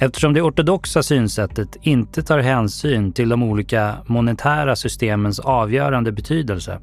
Eftersom 0.00 0.34
det 0.34 0.42
ortodoxa 0.42 1.02
synsättet 1.02 1.76
inte 1.82 2.22
tar 2.22 2.38
hänsyn 2.38 3.12
till 3.12 3.28
de 3.28 3.42
olika 3.42 3.94
monetära 4.06 4.76
systemens 4.76 5.40
avgörande 5.40 6.12
betydelse 6.12 6.80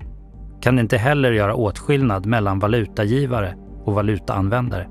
kan 0.61 0.75
det 0.75 0.81
inte 0.81 0.97
heller 0.97 1.31
göra 1.31 1.55
åtskillnad 1.55 2.25
mellan 2.25 2.59
valutagivare 2.59 3.55
och 3.85 3.93
valutaanvändare. 3.93 4.87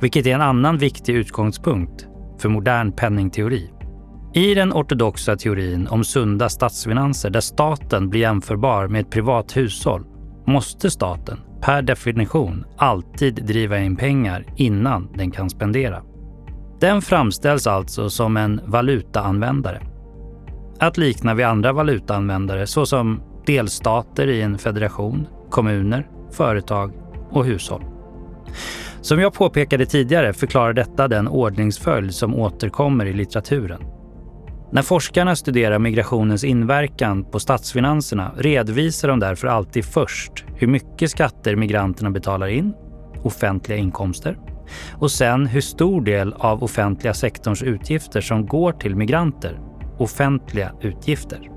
Vilket 0.00 0.26
är 0.26 0.34
en 0.34 0.40
annan 0.40 0.78
viktig 0.78 1.14
utgångspunkt 1.14 2.06
för 2.38 2.48
modern 2.48 2.92
penningteori. 2.92 3.70
I 4.34 4.54
den 4.54 4.72
ortodoxa 4.72 5.36
teorin 5.36 5.88
om 5.88 6.04
sunda 6.04 6.48
statsfinanser 6.48 7.30
där 7.30 7.40
staten 7.40 8.08
blir 8.08 8.20
jämförbar 8.20 8.88
med 8.88 9.00
ett 9.00 9.10
privat 9.10 9.56
hushåll 9.56 10.04
måste 10.46 10.90
staten 10.90 11.38
per 11.62 11.82
definition 11.82 12.64
alltid 12.76 13.34
driva 13.46 13.78
in 13.78 13.96
pengar 13.96 14.46
innan 14.56 15.12
den 15.14 15.30
kan 15.30 15.50
spendera. 15.50 16.02
Den 16.80 17.02
framställs 17.02 17.66
alltså 17.66 18.10
som 18.10 18.36
en 18.36 18.60
valutaanvändare. 18.64 19.80
Att 20.78 20.98
likna 20.98 21.34
vid 21.34 21.46
andra 21.46 21.72
valutaanvändare 21.72 22.66
såsom 22.66 23.22
delstater 23.46 24.26
i 24.26 24.42
en 24.42 24.58
federation, 24.58 25.26
kommuner, 25.50 26.08
företag 26.32 26.92
och 27.30 27.44
hushåll. 27.44 27.84
Som 29.00 29.20
jag 29.20 29.34
påpekade 29.34 29.86
tidigare 29.86 30.32
förklarar 30.32 30.72
detta 30.72 31.08
den 31.08 31.28
ordningsföljd 31.28 32.14
som 32.14 32.34
återkommer 32.34 33.06
i 33.06 33.12
litteraturen. 33.12 33.80
När 34.72 34.82
forskarna 34.82 35.36
studerar 35.36 35.78
migrationens 35.78 36.44
inverkan 36.44 37.24
på 37.24 37.40
statsfinanserna 37.40 38.32
redovisar 38.36 39.08
de 39.08 39.20
därför 39.20 39.48
alltid 39.48 39.84
först 39.84 40.44
hur 40.56 40.66
mycket 40.66 41.10
skatter 41.10 41.56
migranterna 41.56 42.10
betalar 42.10 42.46
in, 42.46 42.74
offentliga 43.22 43.78
inkomster, 43.78 44.38
och 44.92 45.10
sen 45.10 45.46
hur 45.46 45.60
stor 45.60 46.00
del 46.00 46.32
av 46.32 46.64
offentliga 46.64 47.14
sektorns 47.14 47.62
utgifter 47.62 48.20
som 48.20 48.46
går 48.46 48.72
till 48.72 48.96
migranter, 48.96 49.60
offentliga 49.98 50.72
utgifter. 50.80 51.50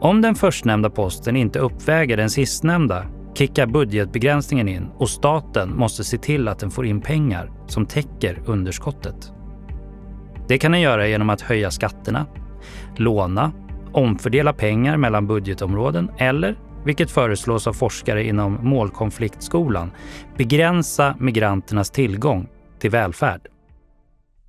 Om 0.00 0.22
den 0.22 0.34
förstnämnda 0.34 0.90
posten 0.90 1.36
inte 1.36 1.58
uppväger 1.58 2.16
den 2.16 2.30
sistnämnda 2.30 3.06
kickar 3.34 3.66
budgetbegränsningen 3.66 4.68
in 4.68 4.88
och 4.98 5.08
staten 5.08 5.76
måste 5.76 6.04
se 6.04 6.18
till 6.18 6.48
att 6.48 6.58
den 6.58 6.70
får 6.70 6.86
in 6.86 7.00
pengar 7.00 7.52
som 7.66 7.86
täcker 7.86 8.42
underskottet. 8.46 9.32
Det 10.48 10.58
kan 10.58 10.72
den 10.72 10.80
göra 10.80 11.08
genom 11.08 11.30
att 11.30 11.40
höja 11.40 11.70
skatterna, 11.70 12.26
låna, 12.96 13.52
omfördela 13.92 14.52
pengar 14.52 14.96
mellan 14.96 15.26
budgetområden 15.26 16.10
eller, 16.18 16.56
vilket 16.86 17.10
föreslås 17.10 17.66
av 17.66 17.72
forskare 17.72 18.24
inom 18.24 18.58
målkonfliktskolan, 18.62 19.90
begränsa 20.36 21.16
migranternas 21.20 21.90
tillgång 21.90 22.48
till 22.78 22.90
välfärd. 22.90 23.48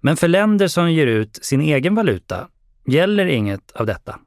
Men 0.01 0.17
för 0.17 0.27
länder 0.27 0.67
som 0.67 0.91
ger 0.91 1.07
ut 1.07 1.39
sin 1.41 1.61
egen 1.61 1.95
valuta 1.95 2.47
gäller 2.85 3.25
inget 3.25 3.71
av 3.71 3.85
detta. 3.85 4.19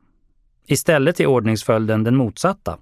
Istället 0.67 1.21
är 1.21 1.27
ordningsföljden 1.27 2.05
den 2.05 2.17
motsatta. 2.17 2.79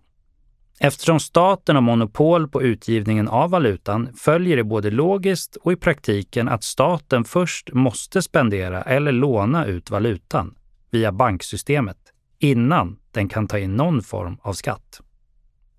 Eftersom 0.80 1.20
staten 1.20 1.76
har 1.76 1.82
monopol 1.82 2.48
på 2.48 2.62
utgivningen 2.62 3.28
av 3.28 3.50
valutan 3.50 4.08
följer 4.16 4.56
det 4.56 4.64
både 4.64 4.90
logiskt 4.90 5.56
och 5.56 5.72
i 5.72 5.76
praktiken 5.76 6.48
att 6.48 6.64
staten 6.64 7.24
först 7.24 7.72
måste 7.72 8.22
spendera 8.22 8.82
eller 8.82 9.12
låna 9.12 9.66
ut 9.66 9.90
valutan 9.90 10.54
via 10.90 11.12
banksystemet 11.12 11.98
innan 12.38 12.96
den 13.12 13.28
kan 13.28 13.46
ta 13.46 13.58
in 13.58 13.76
någon 13.76 14.02
form 14.02 14.36
av 14.42 14.52
skatt. 14.52 15.00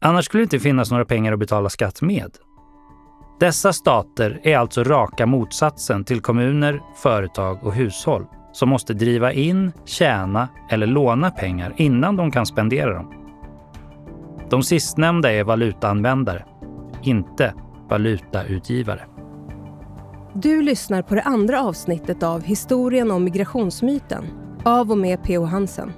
Annars 0.02 0.26
skulle 0.26 0.42
det 0.42 0.46
inte 0.46 0.60
finnas 0.60 0.92
några 0.92 1.06
pengar 1.06 1.34
att 1.34 1.40
betala 1.40 1.70
skatt 1.70 2.02
med. 2.02 2.32
Dessa 3.40 3.74
stater 3.74 4.40
är 4.44 4.58
alltså 4.58 4.84
raka 4.84 5.26
motsatsen 5.26 6.04
till 6.04 6.22
kommuner, 6.22 6.82
företag 6.96 7.64
och 7.64 7.74
hushåll 7.74 8.26
som 8.52 8.70
måste 8.70 8.94
driva 8.94 9.34
in, 9.34 9.72
tjäna 9.86 10.48
eller 10.70 10.88
låna 10.88 11.32
pengar 11.32 11.74
innan 11.78 12.16
de 12.16 12.32
kan 12.32 12.46
spendera 12.46 12.94
dem. 12.94 13.14
De 14.50 14.64
sistnämnda 14.64 15.32
är 15.32 15.44
valutaanvändare, 15.44 16.46
inte 17.04 17.54
valutautgivare. 17.90 19.02
Du 20.34 20.62
lyssnar 20.62 21.02
på 21.02 21.16
det 21.16 21.22
andra 21.22 21.62
avsnittet 21.62 22.24
av 22.24 22.44
Historien 22.44 23.12
om 23.12 23.24
migrationsmyten 23.24 24.26
av 24.64 24.92
och 24.92 24.98
med 24.98 25.24
P.O. 25.24 25.46
Hansen. 25.46 25.94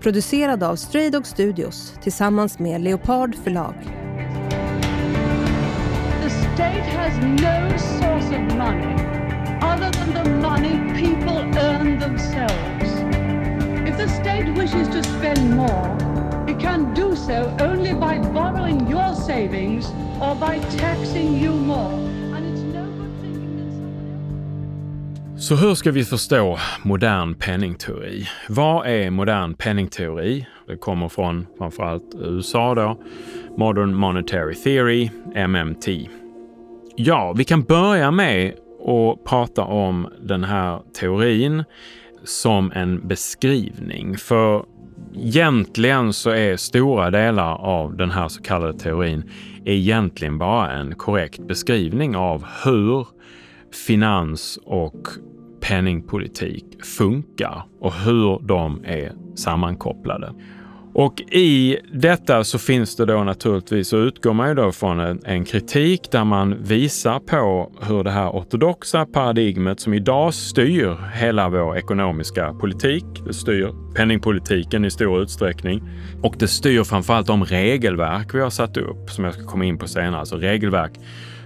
Producerad 0.00 0.62
av 0.62 0.76
Stray 0.76 1.10
Dog 1.10 1.26
Studios 1.26 1.94
tillsammans 2.02 2.58
med 2.58 2.80
Leopard 2.80 3.34
förlag. 3.34 3.74
The 6.22 6.30
state 6.30 6.84
has 6.96 7.16
no 7.22 7.78
source 7.78 8.36
of 8.36 8.56
money 8.58 8.94
other 9.60 9.90
than 9.92 10.24
the 10.24 10.30
money 10.30 10.94
people 10.94 11.60
earn 11.60 12.00
themselves. 12.00 12.90
If 13.88 13.96
the 13.96 14.08
state 14.08 14.54
wishes 14.56 14.88
to 14.88 15.02
spend 15.02 15.56
more, 15.56 15.96
it 16.48 16.60
can 16.60 16.94
do 16.94 17.16
so 17.16 17.56
only 17.60 17.92
by 17.92 18.32
borrowing 18.32 18.90
your 18.90 19.14
savings 19.14 19.92
or 20.20 20.34
by 20.34 20.58
taxing 20.78 21.42
you 21.42 21.52
more. 21.52 22.09
Så 25.40 25.54
hur 25.54 25.74
ska 25.74 25.90
vi 25.90 26.04
förstå 26.04 26.58
modern 26.82 27.34
penningteori? 27.34 28.28
Vad 28.48 28.86
är 28.86 29.10
modern 29.10 29.54
penningteori? 29.54 30.46
Det 30.66 30.76
kommer 30.76 31.08
från 31.08 31.46
framförallt 31.58 32.14
USA 32.14 32.74
då. 32.74 33.00
Modern 33.56 33.94
Monetary 33.94 34.54
Theory, 34.54 35.10
MMT. 35.48 36.08
Ja, 36.96 37.32
vi 37.36 37.44
kan 37.44 37.62
börja 37.62 38.10
med 38.10 38.54
att 38.86 39.24
prata 39.24 39.62
om 39.64 40.08
den 40.22 40.44
här 40.44 40.80
teorin 41.00 41.64
som 42.24 42.72
en 42.74 43.08
beskrivning. 43.08 44.16
För 44.18 44.64
egentligen 45.14 46.12
så 46.12 46.30
är 46.30 46.56
stora 46.56 47.10
delar 47.10 47.54
av 47.54 47.96
den 47.96 48.10
här 48.10 48.28
så 48.28 48.42
kallade 48.42 48.78
teorin 48.78 49.30
egentligen 49.64 50.38
bara 50.38 50.72
en 50.72 50.94
korrekt 50.94 51.46
beskrivning 51.46 52.16
av 52.16 52.46
hur 52.64 53.06
finans 53.86 54.58
och 54.64 55.08
penningpolitik 55.70 56.64
funkar 56.84 57.62
och 57.80 57.94
hur 57.94 58.46
de 58.46 58.84
är 58.84 59.12
sammankopplade. 59.34 60.34
Och 60.94 61.20
i 61.20 61.78
detta 61.92 62.44
så 62.44 62.58
finns 62.58 62.96
det 62.96 63.06
då 63.06 63.24
naturligtvis, 63.24 63.88
så 63.88 63.96
utgår 63.96 64.32
man 64.32 64.48
ju 64.48 64.54
då 64.54 64.72
från 64.72 65.00
en, 65.00 65.20
en, 65.24 65.44
kritik 65.44 66.10
där 66.10 66.24
man 66.24 66.62
visar 66.62 67.18
på 67.18 67.72
hur 67.82 68.04
det 68.04 68.10
här 68.10 68.30
ortodoxa 68.30 69.06
paradigmet 69.06 69.80
som 69.80 69.94
idag 69.94 70.34
styr 70.34 70.96
hela 71.14 71.48
vår 71.48 71.76
ekonomiska 71.76 72.52
politik, 72.52 73.04
det 73.26 73.34
styr 73.34 73.94
penningpolitiken 73.94 74.84
i 74.84 74.90
stor 74.90 75.22
utsträckning 75.22 75.82
och 76.22 76.34
det 76.38 76.48
styr 76.48 76.84
framförallt 76.84 77.26
de 77.26 77.44
regelverk 77.44 78.34
vi 78.34 78.40
har 78.40 78.50
satt 78.50 78.76
upp 78.76 79.10
som 79.10 79.24
jag 79.24 79.34
ska 79.34 79.44
komma 79.44 79.64
in 79.64 79.78
på 79.78 79.88
senare, 79.88 80.20
alltså 80.20 80.36
regelverk 80.36 80.92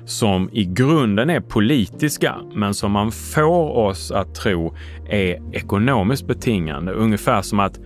som 0.04 0.50
i 0.52 0.64
grunden 0.64 1.30
är 1.30 1.40
politiska, 1.40 2.36
men 2.54 2.74
som 2.74 2.92
man 2.92 3.12
får 3.12 3.76
oss 3.76 4.10
att 4.10 4.34
tro 4.34 4.74
är 5.08 5.54
ekonomiskt 5.56 6.26
betingande. 6.26 6.92
Ungefär 6.92 7.42
som 7.42 7.60
att 7.60 7.80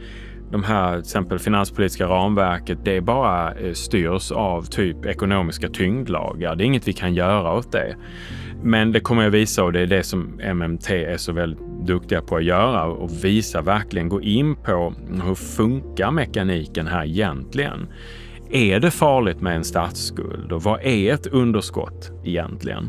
de 0.50 0.64
här 0.64 0.92
till 0.92 1.00
exempel 1.00 1.38
finanspolitiska 1.38 2.06
ramverket, 2.06 2.78
det 2.84 3.00
bara 3.00 3.54
eh, 3.54 3.72
styrs 3.72 4.32
av 4.32 4.62
typ 4.62 5.06
ekonomiska 5.06 5.68
tyngdlagar. 5.68 6.56
Det 6.56 6.64
är 6.64 6.66
inget 6.66 6.88
vi 6.88 6.92
kan 6.92 7.14
göra 7.14 7.52
åt 7.52 7.72
det. 7.72 7.96
Men 8.62 8.92
det 8.92 9.00
kommer 9.00 9.22
jag 9.22 9.30
visa 9.30 9.64
och 9.64 9.72
det 9.72 9.80
är 9.80 9.86
det 9.86 10.02
som 10.02 10.40
MMT 10.54 10.90
är 10.90 11.16
så 11.16 11.32
väldigt 11.32 11.86
duktiga 11.86 12.22
på 12.22 12.36
att 12.36 12.44
göra 12.44 12.84
och 12.84 13.24
visa 13.24 13.62
verkligen, 13.62 14.08
gå 14.08 14.22
in 14.22 14.56
på 14.56 14.94
hur 15.24 15.34
funkar 15.34 16.10
mekaniken 16.10 16.86
här 16.86 17.04
egentligen? 17.04 17.86
Är 18.50 18.80
det 18.80 18.90
farligt 18.90 19.40
med 19.40 19.56
en 19.56 19.64
statsskuld 19.64 20.52
och 20.52 20.62
vad 20.62 20.80
är 20.82 21.14
ett 21.14 21.26
underskott 21.26 22.12
egentligen? 22.24 22.88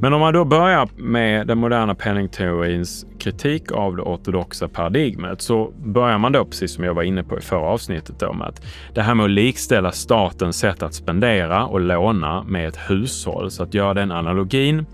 Men 0.00 0.12
om 0.12 0.20
man 0.20 0.34
då 0.34 0.44
börjar 0.44 0.88
med 0.96 1.46
den 1.46 1.58
moderna 1.58 1.94
penningteorins 1.94 3.06
kritik 3.18 3.72
av 3.72 3.96
det 3.96 4.02
ortodoxa 4.02 4.68
paradigmet 4.68 5.42
så 5.42 5.72
börjar 5.84 6.18
man 6.18 6.32
då, 6.32 6.44
precis 6.44 6.74
som 6.74 6.84
jag 6.84 6.94
var 6.94 7.02
inne 7.02 7.24
på 7.24 7.38
i 7.38 7.40
förra 7.40 7.60
avsnittet, 7.60 8.20
då, 8.20 8.32
med 8.32 8.46
att 8.46 8.62
det 8.94 9.02
här 9.02 9.14
med 9.14 9.24
att 9.24 9.30
likställa 9.30 9.92
statens 9.92 10.58
sätt 10.58 10.82
att 10.82 10.94
spendera 10.94 11.66
och 11.66 11.80
låna 11.80 12.42
med 12.42 12.68
ett 12.68 12.78
hushåll, 12.88 13.50
så 13.50 13.62
att 13.62 13.74
göra 13.74 13.94
den 13.94 14.12
analogin, 14.12 14.86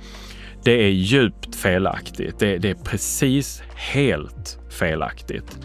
det 0.64 0.84
är 0.84 0.88
djupt 0.88 1.54
felaktigt. 1.54 2.38
Det, 2.38 2.58
det 2.58 2.70
är 2.70 2.74
precis 2.74 3.62
helt 3.74 4.58
felaktigt. 4.70 5.58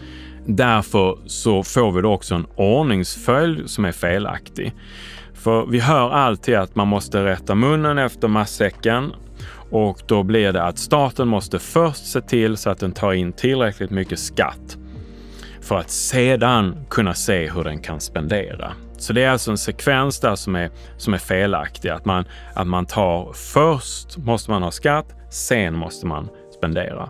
Därför 0.50 1.18
så 1.26 1.62
får 1.62 1.92
vi 1.92 2.02
då 2.02 2.12
också 2.12 2.34
en 2.34 2.46
ordningsföljd 2.56 3.70
som 3.70 3.84
är 3.84 3.92
felaktig. 3.92 4.74
För 5.34 5.66
vi 5.66 5.80
hör 5.80 6.10
alltid 6.10 6.54
att 6.54 6.76
man 6.76 6.88
måste 6.88 7.24
rätta 7.24 7.54
munnen 7.54 7.98
efter 7.98 8.28
matsäcken 8.28 9.12
och 9.70 10.02
då 10.06 10.22
blir 10.22 10.52
det 10.52 10.62
att 10.62 10.78
staten 10.78 11.28
måste 11.28 11.58
först 11.58 12.06
se 12.06 12.20
till 12.20 12.56
så 12.56 12.70
att 12.70 12.78
den 12.78 12.92
tar 12.92 13.12
in 13.12 13.32
tillräckligt 13.32 13.90
mycket 13.90 14.18
skatt 14.18 14.78
för 15.60 15.78
att 15.78 15.90
sedan 15.90 16.76
kunna 16.90 17.14
se 17.14 17.50
hur 17.50 17.64
den 17.64 17.78
kan 17.78 18.00
spendera. 18.00 18.72
Så 18.98 19.12
det 19.12 19.24
är 19.24 19.30
alltså 19.30 19.50
en 19.50 19.58
sekvens 19.58 20.20
där 20.20 20.34
som 20.34 20.56
är, 20.56 20.70
som 20.96 21.14
är 21.14 21.18
felaktig. 21.18 21.88
Att 21.88 22.04
man, 22.04 22.24
att 22.54 22.66
man 22.66 22.86
tar 22.86 23.32
först 23.32 24.16
måste 24.16 24.50
man 24.50 24.62
ha 24.62 24.70
skatt, 24.70 25.14
sen 25.30 25.74
måste 25.74 26.06
man 26.06 26.28
spendera 26.56 27.08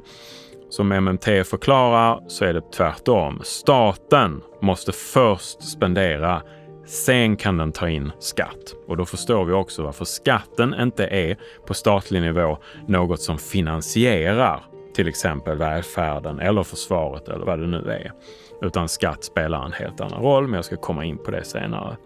som 0.69 0.93
MMT 0.93 1.25
förklarar 1.25 2.21
så 2.29 2.45
är 2.45 2.55
det 2.55 2.73
tvärtom. 2.73 3.41
Staten 3.45 4.41
måste 4.63 4.93
först 4.93 5.63
spendera, 5.63 6.43
sen 6.87 7.37
kan 7.37 7.57
den 7.57 7.73
ta 7.73 7.89
in 7.89 8.13
skatt. 8.19 8.75
Och 8.87 8.97
då 8.97 9.05
förstår 9.05 9.45
vi 9.45 9.53
också 9.53 9.83
varför 9.83 10.05
skatten 10.05 10.75
inte 10.81 11.07
är 11.07 11.37
på 11.67 11.75
statlig 11.75 12.23
nivå 12.23 12.59
något 12.87 13.21
som 13.21 13.39
finansierar 13.39 14.65
till 14.95 15.09
exempel 15.09 15.59
välfärden 15.59 16.41
eller 16.41 16.63
försvaret 16.63 17.29
eller 17.29 17.47
vad 17.47 17.61
det 17.61 17.67
nu 17.67 17.91
är. 17.91 18.13
Utan 18.63 18.89
skatt 18.89 19.25
spelar 19.25 19.65
en 19.65 19.73
helt 19.73 20.01
annan 20.01 20.23
roll, 20.23 20.47
men 20.47 20.55
jag 20.55 20.65
ska 20.65 20.77
komma 20.77 21.05
in 21.05 21.19
på 21.19 21.31
det 21.31 21.45
senare. 21.45 21.97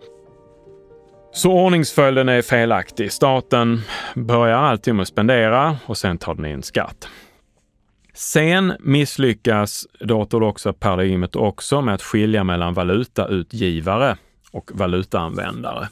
Så 1.35 1.53
ordningsföljden 1.53 2.29
är 2.29 2.43
felaktig. 2.43 3.13
Staten 3.13 3.81
börjar 4.15 4.59
alltid 4.59 4.95
med 4.95 5.03
att 5.03 5.09
spendera 5.09 5.77
och 5.87 5.99
sen 5.99 6.19
tar 6.19 6.35
den 6.35 6.47
in 6.47 6.63
skatt. 6.63 7.09
Sen 8.15 8.73
misslyckas 8.81 9.87
det 10.01 10.15
ortodoxa 10.15 10.73
paradigmet 10.73 11.37
också 11.37 11.81
med 11.81 11.95
att 11.95 12.03
skilja 12.03 12.45
mellan 12.45 12.75
valutautgivare 12.75 14.17
och 14.51 14.71
valutaanvändare. 14.75 15.89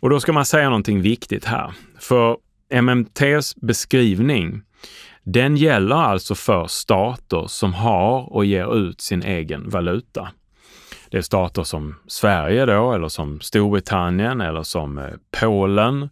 Och 0.00 0.10
då 0.10 0.20
ska 0.20 0.32
man 0.32 0.44
säga 0.44 0.68
någonting 0.68 1.02
viktigt 1.02 1.44
här. 1.44 1.72
För 1.98 2.36
MMTs 2.70 3.56
beskrivning, 3.56 4.62
den 5.22 5.56
gäller 5.56 5.96
alltså 5.96 6.34
för 6.34 6.66
stater 6.66 7.46
som 7.46 7.74
har 7.74 8.32
och 8.32 8.44
ger 8.44 8.76
ut 8.76 9.00
sin 9.00 9.22
egen 9.22 9.68
valuta. 9.70 10.28
Det 11.10 11.18
är 11.18 11.22
stater 11.22 11.62
som 11.62 11.94
Sverige 12.06 12.66
då, 12.66 12.92
eller 12.92 13.08
som 13.08 13.40
Storbritannien, 13.40 14.40
eller 14.40 14.62
som 14.62 14.98
eh, 14.98 15.10
Polen, 15.40 16.02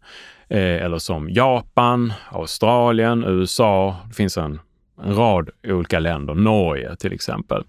eh, 0.49 0.85
eller 0.85 0.99
som 0.99 1.31
Japan, 1.31 2.13
Australien, 2.31 3.25
USA. 3.25 3.97
Det 4.09 4.15
finns 4.15 4.39
en, 4.39 4.61
en 5.05 5.15
rad 5.15 5.51
olika 5.65 5.99
länder, 5.99 6.35
Norge 6.35 6.97
till 6.97 7.13
exempel. 7.13 7.65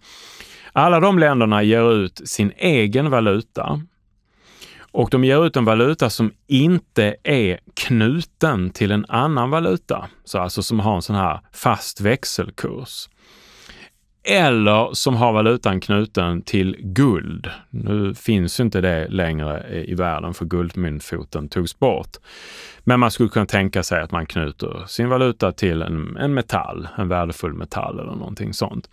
Alla 0.74 1.00
de 1.00 1.20
länderna 1.20 1.64
ger 1.64 1.92
ut 1.94 2.22
sin 2.26 2.52
egen 2.58 3.10
valuta. 3.10 3.82
Och 4.92 5.10
de 5.10 5.24
ger 5.24 5.46
ut 5.46 5.56
en 5.56 5.66
valuta 5.66 6.10
som 6.10 6.32
inte 6.48 7.16
är 7.24 7.60
knuten 7.74 8.70
till 8.70 8.92
en 8.92 9.06
annan 9.08 9.50
valuta, 9.50 10.10
så 10.24 10.40
alltså 10.40 10.64
som 10.64 10.80
har 10.80 10.96
en 10.96 11.02
sån 11.02 11.16
här 11.16 11.40
fast 11.54 12.02
växelkurs 12.02 13.10
eller 14.24 14.94
som 14.94 15.16
har 15.16 15.34
valutan 15.34 15.80
knuten 15.80 16.42
till 16.42 16.76
guld. 16.80 17.50
Nu 17.70 18.16
finns 18.16 18.60
ju 18.60 18.64
inte 18.64 18.82
det 18.82 19.08
längre 19.08 19.84
i 19.88 19.96
världen 19.96 20.34
för 20.34 20.46
guldmyntfoten 20.46 21.50
togs 21.50 21.80
bort. 21.80 22.18
Men 22.84 23.00
man 23.00 23.12
skulle 23.12 23.30
kunna 23.30 23.46
tänka 23.46 23.84
sig 23.84 24.02
att 24.02 24.12
man 24.12 24.26
knyter 24.26 24.84
sin 24.88 25.10
valuta 25.10 25.52
till 25.52 25.82
en, 25.82 26.18
en 26.18 26.34
metall, 26.34 26.88
en 26.98 27.08
värdefull 27.08 27.54
metall 27.54 28.00
eller 28.00 28.16
någonting 28.16 28.54
sånt. 28.54 28.90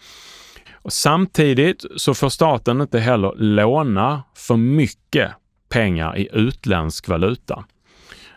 Och 0.73 0.93
samtidigt 0.93 1.85
så 1.97 2.15
får 2.15 2.29
staten 2.29 2.81
inte 2.81 2.99
heller 2.99 3.33
låna 3.37 4.23
för 4.35 4.57
mycket 4.57 5.31
pengar 5.69 6.19
i 6.19 6.29
utländsk 6.33 7.09
valuta, 7.09 7.65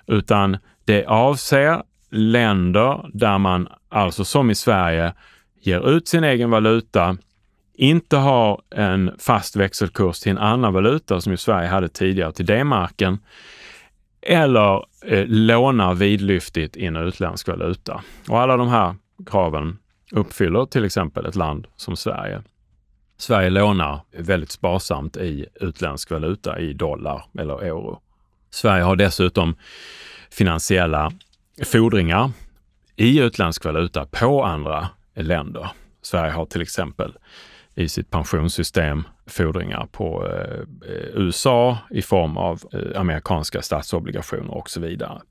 utan 0.08 0.58
det 0.86 1.06
avser 1.06 1.84
länder 2.10 3.10
där 3.14 3.38
man, 3.38 3.68
alltså 3.90 4.26
som 4.26 4.52
i 4.52 4.56
Sverige, 4.56 5.14
ger 5.62 5.90
ut 5.90 6.08
sin 6.08 6.24
egen 6.24 6.50
valuta, 6.50 7.18
inte 7.74 8.18
har 8.18 8.62
en 8.70 9.12
fast 9.20 9.56
växelkurs 9.56 10.20
till 10.20 10.32
en 10.32 10.38
annan 10.38 10.74
valuta 10.74 11.22
som 11.22 11.32
ju 11.32 11.38
Sverige 11.38 11.70
hade 11.70 11.90
tidigare, 11.90 12.32
till 12.32 12.46
D-marken, 12.46 13.20
eller 14.22 14.86
eh, 15.06 15.26
lånar 15.28 15.94
vidlyftigt 15.94 16.76
in 16.76 16.96
utländsk 16.96 17.48
valuta. 17.48 18.02
Och 18.30 18.40
alla 18.40 18.58
de 18.58 18.68
här 18.68 18.96
kraven 19.26 19.78
uppfyller 20.12 20.66
till 20.66 20.86
exempel 20.86 21.26
ett 21.26 21.36
land 21.36 21.68
som 21.76 21.96
Sverige. 21.96 22.42
Sverige 23.18 23.50
lånar 23.50 24.02
väldigt 24.12 24.52
sparsamt 24.52 25.18
i 25.18 25.46
utländsk 25.56 26.12
valuta, 26.12 26.60
i 26.60 26.74
dollar 26.74 27.26
eller 27.40 27.64
euro. 27.64 28.02
Sverige 28.50 28.84
har 28.84 28.96
dessutom 28.96 29.56
finansiella 30.32 31.12
fordringar 31.66 32.32
i 32.96 33.20
utländsk 33.20 33.66
valuta 33.66 34.06
på 34.06 34.44
andra 34.44 34.90
länder. 35.16 35.72
Sverige 36.02 36.32
har 36.32 36.46
till 36.46 36.62
exempel 36.62 37.18
i 37.76 37.90
sitt 37.90 38.10
pensionssystem 38.10 39.04
fordringar 39.28 39.88
på 39.92 40.28
eh, 40.28 40.66
USA 41.14 41.78
i 41.90 42.02
form 42.02 42.38
av 42.38 42.62
eh, 42.74 43.00
amerikanska 43.00 43.62
statsobligationer 43.62 44.54
och 44.54 44.70
så 44.70 44.80
vidare. 44.80 45.22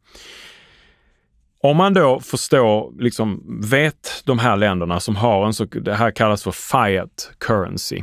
Om 1.62 1.77
man 1.77 1.94
då 1.94 2.21
förstår, 2.21 3.03
liksom 3.03 3.43
vet 3.71 4.23
de 4.25 4.38
här 4.38 4.56
länderna 4.56 5.00
som 5.00 5.17
har 5.17 5.47
en 5.47 5.55
så, 5.55 5.65
det 5.65 5.94
här 5.94 6.11
kallas 6.11 6.43
för 6.43 6.50
fiat 6.50 7.32
currency. 7.38 8.03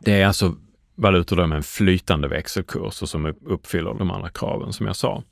Det 0.00 0.20
är 0.20 0.26
alltså 0.26 0.54
valutor 0.94 1.46
med 1.46 1.56
en 1.56 1.62
flytande 1.62 2.28
växelkurs 2.28 3.02
och 3.02 3.08
som 3.08 3.34
uppfyller 3.46 3.94
de 3.94 4.10
andra 4.10 4.28
kraven 4.28 4.72
som 4.72 4.86
jag 4.86 4.96
sa. 4.96 5.22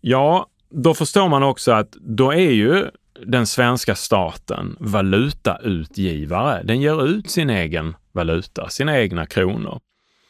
Ja, 0.00 0.46
då 0.70 0.94
förstår 0.94 1.28
man 1.28 1.42
också 1.42 1.72
att 1.72 1.92
då 1.92 2.32
är 2.32 2.50
ju 2.50 2.86
den 3.26 3.46
svenska 3.46 3.94
staten 3.94 4.76
valutautgivare. 4.80 6.62
Den 6.62 6.80
ger 6.80 7.04
ut 7.04 7.30
sin 7.30 7.50
egen 7.50 7.96
valuta, 8.12 8.68
sina 8.68 8.98
egna 8.98 9.26
kronor. 9.26 9.80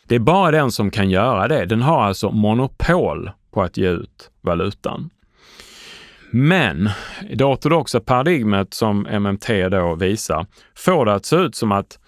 Det 0.06 0.14
är 0.14 0.18
bara 0.18 0.50
den 0.50 0.72
som 0.72 0.90
kan 0.90 1.10
göra 1.10 1.48
det. 1.48 1.66
Den 1.66 1.82
har 1.82 2.02
alltså 2.02 2.30
monopol 2.30 3.30
på 3.50 3.62
att 3.62 3.76
ge 3.76 3.88
ut 3.88 4.30
valutan. 4.40 5.10
Men 6.30 6.90
det 7.34 7.44
ortodoxa 7.44 8.00
paradigmet 8.00 8.74
som 8.74 9.06
MMT 9.06 9.68
då 9.68 9.94
visar 9.94 10.46
får 10.74 11.06
det 11.06 11.14
att 11.14 11.24
se 11.24 11.36
ut 11.36 11.54
som 11.54 11.72
att 11.72 11.98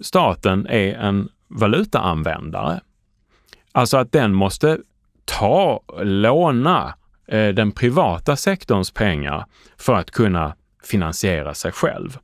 staten 0.00 0.66
är 0.66 0.94
en 0.94 1.28
valutaanvändare. 1.48 2.80
Alltså 3.72 3.96
att 3.96 4.12
den 4.12 4.34
måste 4.34 4.78
ta, 5.24 5.82
låna 6.02 6.94
Eh, 7.26 7.48
den 7.48 7.72
privata 7.72 8.36
sektorns 8.36 8.90
pengar 8.90 9.44
för 9.78 9.94
att 9.94 10.10
kunna 10.10 10.54
finansiera 10.84 11.54
sig 11.54 11.72
själv. 11.72 12.18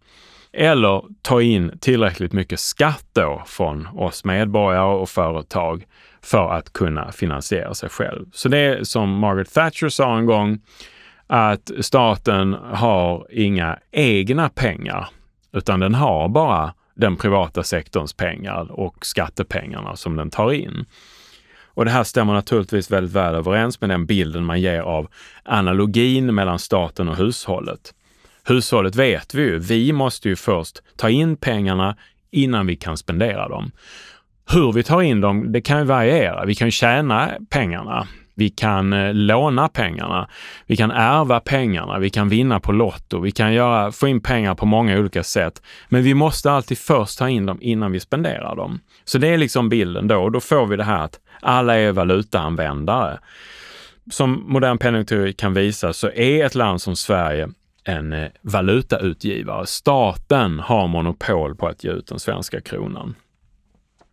Eller 0.52 1.02
ta 1.22 1.42
in 1.42 1.78
tillräckligt 1.80 2.32
mycket 2.32 2.60
skatt 2.60 3.06
då 3.12 3.42
från 3.46 3.86
oss 3.86 4.24
medborgare 4.24 4.94
och 4.94 5.08
företag 5.08 5.84
för 6.22 6.52
att 6.52 6.72
kunna 6.72 7.12
finansiera 7.12 7.74
sig 7.74 7.88
själv. 7.88 8.26
Så 8.32 8.48
det 8.48 8.58
är 8.58 8.84
som 8.84 9.18
Margaret 9.18 9.54
Thatcher 9.54 9.88
sa 9.88 10.18
en 10.18 10.26
gång, 10.26 10.60
att 11.26 11.70
staten 11.80 12.52
har 12.72 13.26
inga 13.30 13.78
egna 13.90 14.48
pengar, 14.48 15.08
utan 15.52 15.80
den 15.80 15.94
har 15.94 16.28
bara 16.28 16.74
den 16.94 17.16
privata 17.16 17.62
sektorns 17.62 18.12
pengar 18.12 18.80
och 18.80 19.06
skattepengarna 19.06 19.96
som 19.96 20.16
den 20.16 20.30
tar 20.30 20.52
in. 20.52 20.84
Och 21.80 21.86
det 21.86 21.90
här 21.92 22.04
stämmer 22.04 22.32
naturligtvis 22.32 22.90
väldigt 22.90 23.12
väl 23.12 23.34
överens 23.34 23.80
med 23.80 23.90
den 23.90 24.06
bilden 24.06 24.44
man 24.44 24.60
ger 24.60 24.80
av 24.80 25.08
analogin 25.44 26.34
mellan 26.34 26.58
staten 26.58 27.08
och 27.08 27.16
hushållet. 27.16 27.94
Hushållet 28.44 28.96
vet 28.96 29.34
vi 29.34 29.42
ju, 29.42 29.58
vi 29.58 29.92
måste 29.92 30.28
ju 30.28 30.36
först 30.36 30.82
ta 30.96 31.10
in 31.10 31.36
pengarna 31.36 31.96
innan 32.30 32.66
vi 32.66 32.76
kan 32.76 32.96
spendera 32.96 33.48
dem. 33.48 33.70
Hur 34.52 34.72
vi 34.72 34.82
tar 34.82 35.02
in 35.02 35.20
dem, 35.20 35.52
det 35.52 35.60
kan 35.60 35.78
ju 35.78 35.84
variera. 35.84 36.44
Vi 36.44 36.54
kan 36.54 36.70
tjäna 36.70 37.30
pengarna. 37.50 38.08
Vi 38.40 38.50
kan 38.50 38.92
eh, 38.92 39.14
låna 39.14 39.68
pengarna. 39.68 40.28
Vi 40.66 40.76
kan 40.76 40.90
ärva 40.90 41.40
pengarna. 41.40 41.98
Vi 41.98 42.10
kan 42.10 42.28
vinna 42.28 42.60
på 42.60 42.72
Lotto. 42.72 43.20
Vi 43.20 43.30
kan 43.30 43.52
göra, 43.52 43.92
få 43.92 44.08
in 44.08 44.20
pengar 44.20 44.54
på 44.54 44.66
många 44.66 44.98
olika 44.98 45.22
sätt. 45.22 45.62
Men 45.88 46.02
vi 46.02 46.14
måste 46.14 46.50
alltid 46.50 46.78
först 46.78 47.18
ta 47.18 47.28
in 47.28 47.46
dem 47.46 47.58
innan 47.60 47.92
vi 47.92 48.00
spenderar 48.00 48.56
dem. 48.56 48.80
Så 49.04 49.18
det 49.18 49.28
är 49.28 49.38
liksom 49.38 49.68
bilden 49.68 50.08
då 50.08 50.16
och 50.22 50.32
då 50.32 50.40
får 50.40 50.66
vi 50.66 50.76
det 50.76 50.84
här 50.84 51.04
att 51.04 51.20
alla 51.40 51.76
är 51.76 51.92
valutaanvändare. 51.92 53.18
Som 54.10 54.44
modern 54.46 54.78
penningteori 54.78 55.32
kan 55.32 55.54
visa 55.54 55.92
så 55.92 56.10
är 56.10 56.46
ett 56.46 56.54
land 56.54 56.82
som 56.82 56.96
Sverige 56.96 57.48
en 57.84 58.12
eh, 58.12 58.28
valutautgivare. 58.42 59.66
Staten 59.66 60.58
har 60.58 60.88
monopol 60.88 61.56
på 61.56 61.68
att 61.68 61.84
ge 61.84 61.90
ut 61.90 62.06
den 62.06 62.18
svenska 62.18 62.60
kronan. 62.60 63.14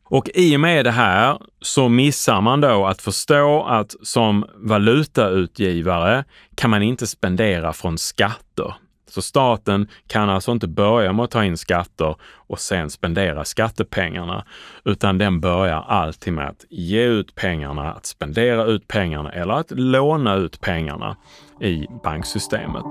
Och 0.09 0.29
i 0.35 0.55
och 0.55 0.59
med 0.59 0.85
det 0.85 0.91
här 0.91 1.37
så 1.61 1.89
missar 1.89 2.41
man 2.41 2.61
då 2.61 2.85
att 2.85 3.01
förstå 3.01 3.63
att 3.63 3.95
som 4.01 4.45
valutautgivare 4.55 6.23
kan 6.55 6.69
man 6.69 6.83
inte 6.83 7.07
spendera 7.07 7.73
från 7.73 7.97
skatter. 7.97 8.73
Så 9.09 9.21
staten 9.21 9.87
kan 10.07 10.29
alltså 10.29 10.51
inte 10.51 10.67
börja 10.67 11.13
med 11.13 11.23
att 11.23 11.31
ta 11.31 11.43
in 11.43 11.57
skatter 11.57 12.15
och 12.21 12.59
sen 12.59 12.89
spendera 12.89 13.45
skattepengarna, 13.45 14.45
utan 14.85 15.17
den 15.17 15.39
börjar 15.39 15.85
alltid 15.87 16.33
med 16.33 16.47
att 16.47 16.65
ge 16.69 17.03
ut 17.03 17.35
pengarna, 17.35 17.93
att 17.93 18.05
spendera 18.05 18.63
ut 18.65 18.87
pengarna 18.87 19.31
eller 19.31 19.53
att 19.53 19.71
låna 19.71 20.35
ut 20.35 20.61
pengarna 20.61 21.17
i 21.61 21.85
banksystemet. 22.03 22.85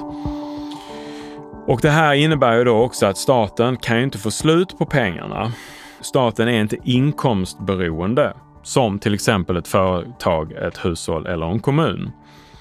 Och 1.66 1.80
det 1.82 1.90
här 1.90 2.14
innebär 2.14 2.56
ju 2.56 2.64
då 2.64 2.76
också 2.76 3.06
att 3.06 3.18
staten 3.18 3.76
kan 3.76 3.96
ju 3.96 4.04
inte 4.04 4.18
få 4.18 4.30
slut 4.30 4.78
på 4.78 4.86
pengarna. 4.86 5.52
Staten 6.00 6.48
är 6.48 6.60
inte 6.60 6.76
inkomstberoende 6.84 8.34
som 8.62 8.98
till 8.98 9.14
exempel 9.14 9.56
ett 9.56 9.68
företag, 9.68 10.52
ett 10.52 10.84
hushåll 10.84 11.26
eller 11.26 11.46
en 11.46 11.60
kommun, 11.60 12.10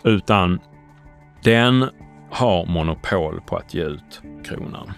utan 0.04 0.60
den 1.44 1.89
har 2.30 2.65
monopol 2.65 3.42
på 3.46 3.58
att 3.58 3.74
ge 3.74 3.84
ut 3.84 4.22
kronan. 4.46 4.92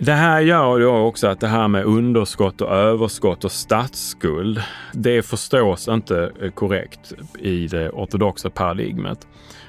Det 0.00 0.12
här 0.12 0.40
gör 0.40 0.80
då 0.80 0.96
också 0.96 1.26
att 1.26 1.40
det 1.40 1.48
här 1.48 1.68
med 1.68 1.84
underskott 1.84 2.60
och 2.60 2.70
överskott 2.70 3.44
och 3.44 3.52
statsskuld, 3.52 4.62
det 4.92 5.22
förstås 5.22 5.88
inte 5.88 6.32
korrekt 6.54 7.12
i 7.38 7.66
det 7.66 7.90
ortodoxa 7.90 8.50
paradigmet. 8.50 9.26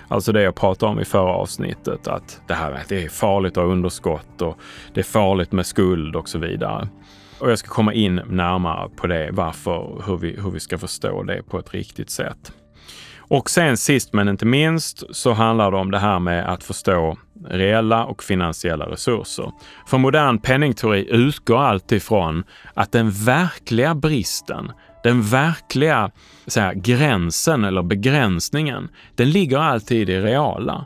Alltså 0.09 0.31
det 0.31 0.41
jag 0.41 0.55
pratade 0.55 0.91
om 0.91 0.99
i 0.99 1.05
förra 1.05 1.33
avsnittet, 1.33 2.07
att 2.07 2.41
det 2.47 2.53
här 2.53 2.71
att 2.71 2.89
det 2.89 3.03
är 3.03 3.09
farligt 3.09 3.57
att 3.57 3.63
ha 3.63 3.71
underskott 3.71 4.41
och 4.41 4.57
det 4.93 4.99
är 4.99 5.03
farligt 5.03 5.51
med 5.51 5.65
skuld 5.65 6.15
och 6.15 6.29
så 6.29 6.39
vidare. 6.39 6.87
Och 7.39 7.51
jag 7.51 7.59
ska 7.59 7.69
komma 7.69 7.93
in 7.93 8.15
närmare 8.15 8.89
på 8.95 9.07
det, 9.07 9.29
varför, 9.31 10.03
hur 10.05 10.17
vi, 10.17 10.39
hur 10.43 10.51
vi 10.51 10.59
ska 10.59 10.77
förstå 10.77 11.23
det 11.23 11.43
på 11.43 11.59
ett 11.59 11.73
riktigt 11.73 12.09
sätt. 12.09 12.53
Och 13.17 13.49
sen 13.49 13.77
sist 13.77 14.13
men 14.13 14.29
inte 14.29 14.45
minst 14.45 15.15
så 15.15 15.33
handlar 15.33 15.71
det 15.71 15.77
om 15.77 15.91
det 15.91 15.99
här 15.99 16.19
med 16.19 16.53
att 16.53 16.63
förstå 16.63 17.17
reella 17.49 18.05
och 18.05 18.23
finansiella 18.23 18.85
resurser. 18.85 19.51
För 19.87 19.97
modern 19.97 20.37
penningteori 20.37 21.07
utgår 21.09 21.57
alltid 21.57 22.03
från 22.03 22.43
att 22.73 22.91
den 22.91 23.11
verkliga 23.11 23.95
bristen, 23.95 24.71
den 25.03 25.21
verkliga 25.21 26.11
så 26.47 26.59
här, 26.59 26.73
gränsen 26.73 27.63
eller 27.63 27.83
begränsningen, 27.83 28.89
den 29.15 29.29
ligger 29.29 29.57
alltid 29.57 30.09
i 30.09 30.21
reala. 30.21 30.85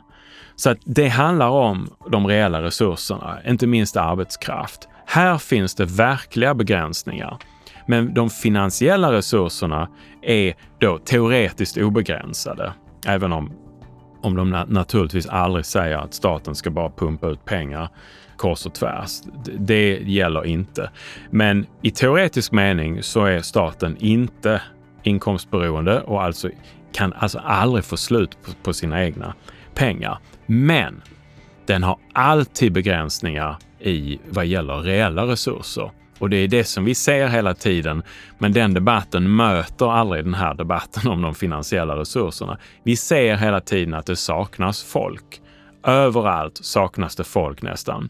Så 0.56 0.70
att 0.70 0.78
det 0.84 1.08
handlar 1.08 1.48
om 1.48 1.90
de 2.10 2.26
reella 2.26 2.62
resurserna, 2.62 3.38
inte 3.46 3.66
minst 3.66 3.96
arbetskraft. 3.96 4.88
Här 5.06 5.38
finns 5.38 5.74
det 5.74 5.84
verkliga 5.84 6.54
begränsningar. 6.54 7.38
Men 7.86 8.14
de 8.14 8.30
finansiella 8.30 9.12
resurserna 9.12 9.88
är 10.22 10.54
då 10.80 10.98
teoretiskt 10.98 11.76
obegränsade, 11.76 12.72
även 13.06 13.32
om, 13.32 13.52
om 14.22 14.36
de 14.36 14.50
naturligtvis 14.68 15.26
aldrig 15.26 15.66
säger 15.66 15.98
att 15.98 16.14
staten 16.14 16.54
ska 16.54 16.70
bara 16.70 16.90
pumpa 16.90 17.28
ut 17.28 17.44
pengar 17.44 17.88
kors 18.36 18.66
och 18.66 18.74
tvärs. 18.74 19.20
Det 19.58 19.98
gäller 19.98 20.46
inte. 20.46 20.90
Men 21.30 21.66
i 21.82 21.90
teoretisk 21.90 22.52
mening 22.52 23.02
så 23.02 23.24
är 23.24 23.40
staten 23.40 23.96
inte 24.00 24.62
inkomstberoende 25.02 26.00
och 26.00 26.22
alltså 26.22 26.50
kan 26.92 27.12
alltså 27.12 27.38
aldrig 27.38 27.84
få 27.84 27.96
slut 27.96 28.38
på, 28.42 28.52
på 28.62 28.72
sina 28.72 29.04
egna 29.04 29.34
pengar. 29.74 30.18
Men 30.46 31.02
den 31.66 31.82
har 31.82 31.98
alltid 32.12 32.72
begränsningar 32.72 33.56
i 33.80 34.18
vad 34.28 34.46
gäller 34.46 34.74
reella 34.74 35.26
resurser. 35.26 35.90
Och 36.18 36.30
det 36.30 36.36
är 36.36 36.48
det 36.48 36.64
som 36.64 36.84
vi 36.84 36.94
ser 36.94 37.28
hela 37.28 37.54
tiden. 37.54 38.02
Men 38.38 38.52
den 38.52 38.74
debatten 38.74 39.36
möter 39.36 39.92
aldrig 39.92 40.24
den 40.24 40.34
här 40.34 40.54
debatten 40.54 41.10
om 41.10 41.22
de 41.22 41.34
finansiella 41.34 41.96
resurserna. 41.96 42.58
Vi 42.82 42.96
ser 42.96 43.36
hela 43.36 43.60
tiden 43.60 43.94
att 43.94 44.06
det 44.06 44.16
saknas 44.16 44.82
folk. 44.82 45.40
Överallt 45.84 46.60
saknas 46.62 47.16
det 47.16 47.24
folk 47.24 47.62
nästan. 47.62 48.08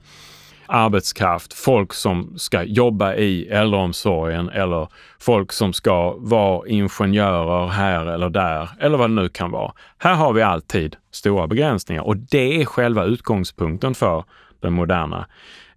Arbetskraft, 0.66 1.52
folk 1.52 1.92
som 1.92 2.38
ska 2.38 2.62
jobba 2.62 3.14
i 3.14 3.48
äldreomsorgen 3.48 4.48
eller 4.48 4.88
folk 5.20 5.52
som 5.52 5.72
ska 5.72 6.14
vara 6.18 6.68
ingenjörer 6.68 7.68
här 7.68 8.06
eller 8.06 8.30
där 8.30 8.68
eller 8.80 8.98
vad 8.98 9.10
det 9.10 9.14
nu 9.14 9.28
kan 9.28 9.50
vara. 9.50 9.72
Här 9.98 10.14
har 10.14 10.32
vi 10.32 10.42
alltid 10.42 10.96
stora 11.10 11.46
begränsningar 11.46 12.02
och 12.02 12.16
det 12.16 12.60
är 12.60 12.64
själva 12.64 13.04
utgångspunkten 13.04 13.94
för 13.94 14.24
den 14.60 14.72
moderna 14.72 15.26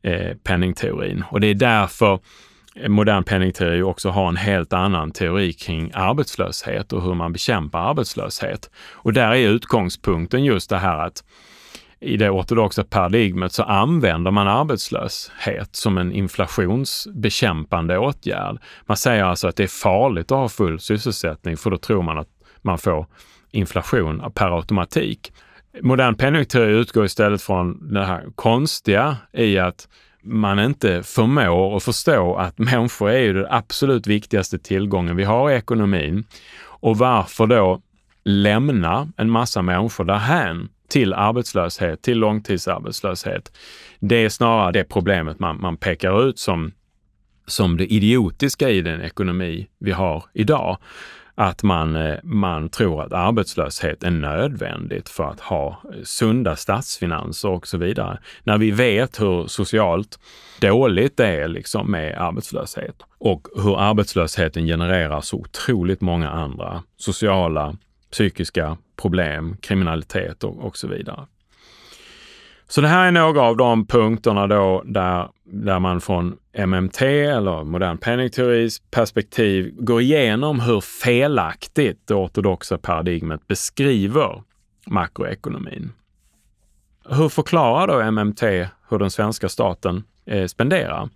eh, 0.01 0.38
penningteorin. 0.44 1.24
Och 1.30 1.42
det 1.42 1.48
är 1.48 1.56
därför 1.56 2.20
modern 2.88 3.24
penningteori 3.24 3.82
också 3.82 4.10
har 4.10 4.27
en 4.27 4.36
helt 4.36 4.74
annan 4.74 5.12
teori 5.12 5.54
kring 5.54 5.92
arbetslöshet 5.94 6.94
och 6.94 7.04
hur 7.04 7.13
man 7.13 7.34
bekämpar 7.34 7.89
arbetslöshet. 7.89 8.70
Och 8.94 9.13
där 9.13 9.32
är 9.32 9.50
utgångspunkten 9.50 10.44
just 10.44 10.70
det 10.70 10.77
här 10.77 10.98
att 10.98 11.24
i 12.00 12.18
det 12.18 12.30
ortodoxa 12.30 12.84
paradigmet 12.84 13.51
så 13.51 13.63
använder 13.63 14.32
man 14.32 14.48
arbetslöshet 14.48 15.75
som 15.75 15.98
en 15.98 16.12
inflationsbekämpande 16.12 17.98
åtgärd. 17.98 18.58
Man 18.86 18.98
säger 18.98 19.24
alltså 19.24 19.48
att 19.48 19.56
det 19.56 19.63
är 19.63 19.68
farligt 19.68 20.32
att 20.32 20.38
ha 20.38 20.50
full 20.50 20.80
sysselsättning 20.80 21.58
för 21.58 21.72
då 21.72 21.77
tror 21.77 22.04
man 22.04 22.18
att 22.18 22.30
man 22.62 22.77
får 22.77 23.06
inflation 23.51 24.32
per 24.36 24.58
automatik. 24.58 25.32
Modern 25.82 26.16
penningteori 26.16 26.72
utgår 26.72 27.06
istället 27.06 27.42
från 27.42 27.94
det 27.94 28.06
här 28.06 28.25
konstiga 28.36 29.18
i 29.34 29.58
att 29.58 29.88
man 30.24 30.60
inte 30.60 31.04
förmår 31.04 31.77
att 31.77 31.84
förstå 31.84 32.36
att 32.36 32.58
människor 32.58 33.10
är 33.10 33.20
ju 33.20 33.34
den 33.34 33.48
absolut 33.50 34.08
viktigaste 34.08 34.60
tillgången 34.60 35.16
vi 35.16 35.24
har 35.24 35.51
i 35.51 35.56
ekonomin. 35.56 36.24
Och 36.63 36.98
varför 36.98 37.46
då 37.46 37.82
lämna 38.24 39.08
en 39.18 39.30
massa 39.30 39.62
människor 39.62 40.04
därhän 40.04 40.70
till 40.88 41.13
arbetslöshet, 41.13 42.01
till 42.01 42.17
långtidsarbetslöshet. 42.17 43.58
Det 44.00 44.15
är 44.15 44.29
snarare 44.29 44.72
det 44.72 44.84
problemet 44.84 45.39
man, 45.39 45.62
man 45.62 45.77
pekar 45.77 46.29
ut 46.29 46.39
som, 46.39 46.72
som 47.48 47.77
det 47.77 47.94
idiotiska 47.94 48.70
i 48.70 48.82
den 48.82 49.01
ekonomi 49.01 49.67
vi 49.79 49.91
har 49.91 50.24
idag 50.34 50.77
att 51.39 51.63
man, 51.63 51.96
eh, 51.96 52.17
man 52.24 52.70
tror 52.70 53.03
att 53.03 53.13
arbetslöshet 53.13 54.03
är 54.03 54.12
nödvändigt 54.12 55.10
för 55.10 55.24
att 55.24 55.39
ha 55.39 55.67
eh, 55.67 56.03
sunda 56.03 56.56
statsfinanser 56.56 57.50
och 57.50 57.67
så 57.67 57.77
vidare. 57.77 58.20
När 58.44 58.58
vi 58.58 58.72
vet 58.72 59.22
hur 59.22 59.48
socialt 59.48 60.20
dåligt 60.62 61.17
det 61.17 61.27
är 61.27 61.48
liksom 61.48 61.91
med 61.91 62.17
arbetslöshet 62.17 62.96
och 63.17 63.48
hur 63.56 63.79
arbetslösheten 63.79 64.65
genererar 64.65 65.22
så 65.22 65.38
otroligt 65.38 66.01
många 66.01 66.29
andra 66.29 66.84
sociala, 66.98 67.77
psykiska 68.12 68.78
problem, 68.96 69.58
kriminalitet 69.62 70.44
och, 70.44 70.60
och 70.60 70.78
så 70.78 70.88
vidare. 70.88 71.28
Så 72.70 72.82
det 72.82 72.88
här 72.88 73.08
är 73.08 73.12
några 73.12 73.42
av 73.42 73.58
de 73.58 73.86
punkterna 73.86 74.48
då 74.48 74.84
där, 74.86 75.30
där 75.44 75.80
man 75.80 76.02
från 76.02 76.38
MMT 76.68 77.02
eller 77.02 77.64
modern 77.64 77.98
penningteoris 77.98 78.82
perspektiv 78.92 79.76
går 79.78 80.02
igenom 80.02 80.60
hur 80.60 80.82
felaktigt 80.82 82.08
det 82.08 82.14
ortodoxa 82.14 82.78
paradigmet 82.78 83.48
beskriver 83.48 84.44
makroekonomin. 84.86 85.92
Hur 87.10 87.30
förklarar 87.30 87.88
då 87.88 88.12
MMT 88.12 88.44
hur 88.90 89.00
den 89.00 89.12
svenska 89.12 89.50
staten 89.50 90.04
eh, 90.26 90.46
spenderar? 90.46 91.10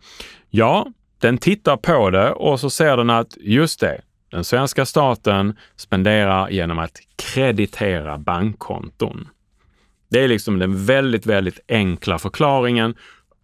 Ja, 0.50 0.88
den 1.20 1.38
tittar 1.38 1.78
på 1.78 2.10
det 2.10 2.32
och 2.32 2.60
så 2.60 2.70
ser 2.70 2.98
den 2.98 3.10
att 3.10 3.38
just 3.40 3.80
det, 3.80 4.02
den 4.32 4.44
svenska 4.44 4.86
staten 4.86 5.58
spenderar 5.76 6.50
genom 6.50 6.80
att 6.80 7.00
kreditera 7.16 8.18
bankkonton. 8.18 9.28
Det 10.10 10.24
är 10.24 10.28
liksom 10.28 10.60
den 10.60 10.86
väldigt, 10.86 11.26
väldigt 11.26 11.60
enkla 11.68 12.20
förklaringen 12.20 12.96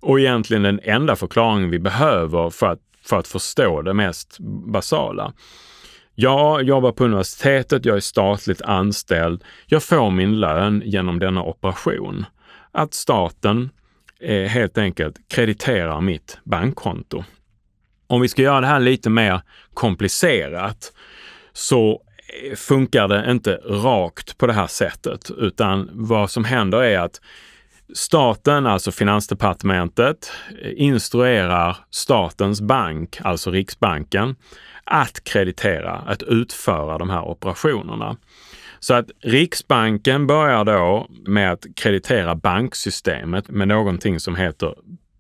och 0.02 0.20
egentligen 0.20 0.64
den 0.64 0.80
enda 0.84 1.16
förklaringen 1.16 1.70
vi 1.70 1.80
behöver 1.80 2.50
för 2.50 2.68
att, 2.68 2.80
för 3.06 3.20
att 3.20 3.28
förstå 3.28 3.82
det 3.82 3.94
mest 3.94 4.38
basala. 4.74 5.34
Jag 6.16 6.64
jobbar 6.64 6.92
på 6.92 7.06
universitetet, 7.06 7.86
jag 7.86 7.96
är 7.96 8.00
statligt 8.00 8.62
anställd. 8.62 9.44
Jag 9.66 9.84
får 9.84 10.12
min 10.12 10.40
lön 10.40 10.82
genom 10.86 11.20
denna 11.20 11.44
operation. 11.44 12.26
Att 12.72 12.94
staten 12.94 13.70
eh, 14.20 14.44
helt 14.44 14.78
enkelt 14.78 15.16
krediterar 15.28 16.02
mitt 16.02 16.38
bankkonto. 16.44 17.24
Om 18.08 18.22
vi 18.22 18.28
ska 18.28 18.42
göra 18.42 18.62
det 18.62 18.68
här 18.68 18.80
lite 18.80 19.10
mer 19.10 19.42
komplicerat 19.74 20.94
så 21.54 22.02
funkar 22.56 23.08
det 23.08 23.32
inte 23.32 23.56
rakt 23.56 24.38
på 24.38 24.48
det 24.48 24.54
här 24.54 24.68
sättet, 24.68 25.32
utan 25.38 25.90
vad 25.94 26.32
som 26.32 26.44
händer 26.44 26.84
är 26.84 27.00
att 27.00 27.22
staten, 27.94 28.66
alltså 28.66 28.92
Finansdepartementet, 28.92 30.32
instruerar 30.64 31.78
statens 31.90 32.62
bank, 32.62 33.20
alltså 33.22 33.52
Riksbanken, 33.52 34.36
att 34.84 35.24
kreditera, 35.24 35.92
att 35.92 36.24
utföra 36.24 36.98
de 36.98 37.10
här 37.10 37.22
operationerna. 37.22 38.18
Så 38.80 38.94
att 38.94 39.06
Riksbanken 39.24 40.28
börjar 40.28 40.66
då 40.66 41.08
med 41.28 41.52
att 41.52 41.66
kreditera 41.76 42.36
banksystemet 42.36 43.50
med 43.50 43.68
någonting 43.68 44.20
som 44.20 44.36
heter 44.36 44.76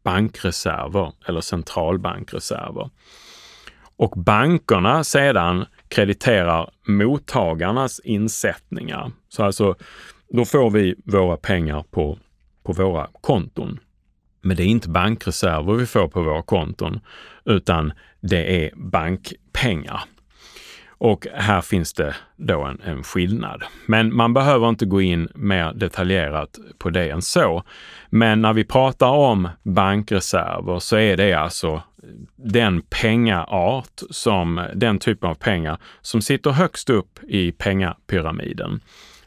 bankreserver 0.07 1.11
eller 1.27 1.41
centralbankreserver. 1.41 2.89
Och 3.97 4.13
bankerna 4.17 5.03
sedan 5.03 5.65
krediterar 5.87 6.69
mottagarnas 6.87 7.99
insättningar. 7.99 9.11
Så 9.29 9.43
alltså, 9.43 9.75
då 10.29 10.45
får 10.45 10.69
vi 10.69 10.95
våra 11.05 11.37
pengar 11.37 11.83
på, 11.91 12.19
på 12.63 12.73
våra 12.73 13.07
konton. 13.21 13.79
Men 14.41 14.57
det 14.57 14.63
är 14.63 14.67
inte 14.67 14.89
bankreserver 14.89 15.73
vi 15.73 15.85
får 15.85 16.07
på 16.07 16.21
våra 16.21 16.41
konton, 16.41 16.99
utan 17.45 17.93
det 18.21 18.65
är 18.65 18.71
bankpengar. 18.75 20.03
Och 20.97 21.27
här 21.33 21.61
finns 21.61 21.93
det 21.93 22.15
då 22.35 22.63
en, 22.63 22.81
en, 22.83 23.03
skillnad. 23.03 23.63
Men 23.85 24.15
man 24.15 24.33
behöver 24.33 24.69
inte 24.69 24.85
gå 24.85 25.01
in 25.01 25.27
mer 25.35 25.73
detaljerat 25.73 26.59
på 26.77 26.89
det 26.89 27.09
än 27.09 27.21
så. 27.21 27.63
Men 28.09 28.41
när 28.41 28.53
vi 28.53 28.63
pratar 28.63 29.07
om 29.07 29.49
bankreserver 29.63 30.79
så 30.79 30.97
är 30.97 31.17
det 31.17 31.33
alltså 31.33 31.81
den 32.35 32.81
pengaart 32.81 34.01
som, 34.09 34.67
den 34.75 34.99
typen 34.99 35.29
av 35.29 35.35
pengar 35.35 35.77
som 36.01 36.21
sitter 36.21 36.51
högst 36.51 36.89
upp 36.89 37.19
i 37.27 37.51
pengapyramiden. 37.51 38.79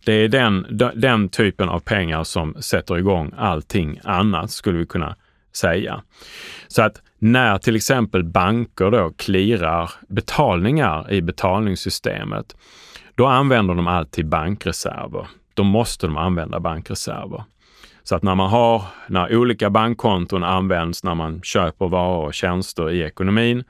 Det 0.05 0.13
är 0.13 0.29
den, 0.29 0.67
den 0.95 1.29
typen 1.29 1.69
av 1.69 1.81
pengar 1.81 2.25
som 2.25 2.57
sätter 2.61 2.99
igång 2.99 3.33
allting 3.37 4.01
annat, 4.05 4.51
skulle 4.51 4.79
vi 4.79 4.87
kunna 4.87 5.17
säga. 5.53 6.03
Så 6.69 6.83
att 6.83 7.03
när 7.23 7.59
till 7.59 7.77
exempel 7.77 8.25
banker 8.25 8.91
då 8.91 9.13
clearar 9.17 9.91
betalningar 10.09 11.13
i 11.13 11.23
betalningssystemet, 11.23 12.57
då 13.15 13.27
använder 13.27 13.75
de 13.75 13.87
alltid 13.87 14.29
bankreserver. 14.29 15.27
Då 15.55 15.63
måste 15.63 16.07
de 16.07 16.17
använda 16.17 16.61
bankreserver. 16.61 17.45
Så 18.03 18.17
att 18.17 18.23
när 18.23 18.35
man 18.35 18.51
har, 18.51 18.83
när 19.09 19.37
olika 19.37 19.71
bankkonton 19.71 20.45
används 20.45 21.05
när 21.05 21.15
man 21.15 21.43
köper 21.43 21.89
varor 21.89 22.27
och 22.27 22.35
tjänster 22.35 22.91
i 22.91 23.03
ekonomin 23.03 23.65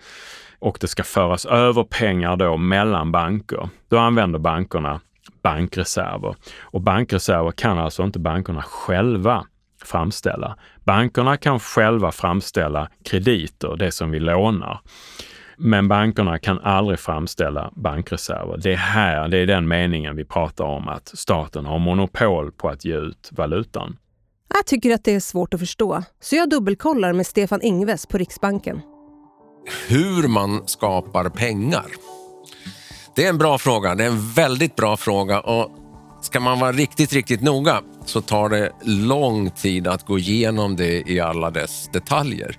och 0.58 0.78
det 0.80 0.86
ska 0.86 1.02
föras 1.02 1.46
över 1.46 1.84
pengar 1.84 2.36
då 2.36 2.56
mellan 2.56 3.12
banker, 3.12 3.68
då 3.88 3.98
använder 3.98 4.38
bankerna 4.38 5.00
bankreserver. 5.42 6.34
Och 6.60 6.80
bankreserver 6.80 7.50
kan 7.50 7.78
alltså 7.78 8.02
inte 8.02 8.18
bankerna 8.18 8.62
själva 8.62 9.46
framställa. 9.84 10.56
Bankerna 10.84 11.36
kan 11.36 11.60
själva 11.60 12.12
framställa 12.12 12.88
krediter, 13.04 13.76
det 13.76 13.92
som 13.92 14.10
vi 14.10 14.20
lånar. 14.20 14.80
Men 15.56 15.88
bankerna 15.88 16.38
kan 16.38 16.58
aldrig 16.58 16.98
framställa 16.98 17.72
bankreserver. 17.76 18.58
Det 18.62 18.72
är 18.72 18.76
här, 18.76 19.28
det 19.28 19.38
är 19.38 19.46
den 19.46 19.68
meningen 19.68 20.16
vi 20.16 20.24
pratar 20.24 20.64
om 20.64 20.88
att 20.88 21.08
staten 21.08 21.66
har 21.66 21.78
monopol 21.78 22.52
på 22.52 22.68
att 22.68 22.84
ge 22.84 22.96
ut 22.96 23.30
valutan. 23.32 23.96
Jag 24.54 24.66
tycker 24.66 24.94
att 24.94 25.04
det 25.04 25.14
är 25.14 25.20
svårt 25.20 25.54
att 25.54 25.60
förstå, 25.60 26.02
så 26.20 26.36
jag 26.36 26.50
dubbelkollar 26.50 27.12
med 27.12 27.26
Stefan 27.26 27.62
Ingves 27.62 28.06
på 28.06 28.18
Riksbanken. 28.18 28.80
Hur 29.88 30.28
man 30.28 30.68
skapar 30.68 31.28
pengar. 31.28 31.86
Det 33.16 33.24
är 33.24 33.28
en 33.28 33.38
bra 33.38 33.58
fråga. 33.58 33.94
Det 33.94 34.04
är 34.04 34.08
en 34.08 34.32
väldigt 34.32 34.76
bra 34.76 34.96
fråga. 34.96 35.40
Och 35.40 35.70
ska 36.20 36.40
man 36.40 36.58
vara 36.58 36.72
riktigt, 36.72 37.12
riktigt 37.12 37.42
noga 37.42 37.82
så 38.06 38.20
tar 38.20 38.48
det 38.48 38.72
lång 38.82 39.50
tid 39.50 39.86
att 39.86 40.06
gå 40.06 40.18
igenom 40.18 40.76
det 40.76 41.10
i 41.10 41.20
alla 41.20 41.50
dess 41.50 41.88
detaljer. 41.92 42.56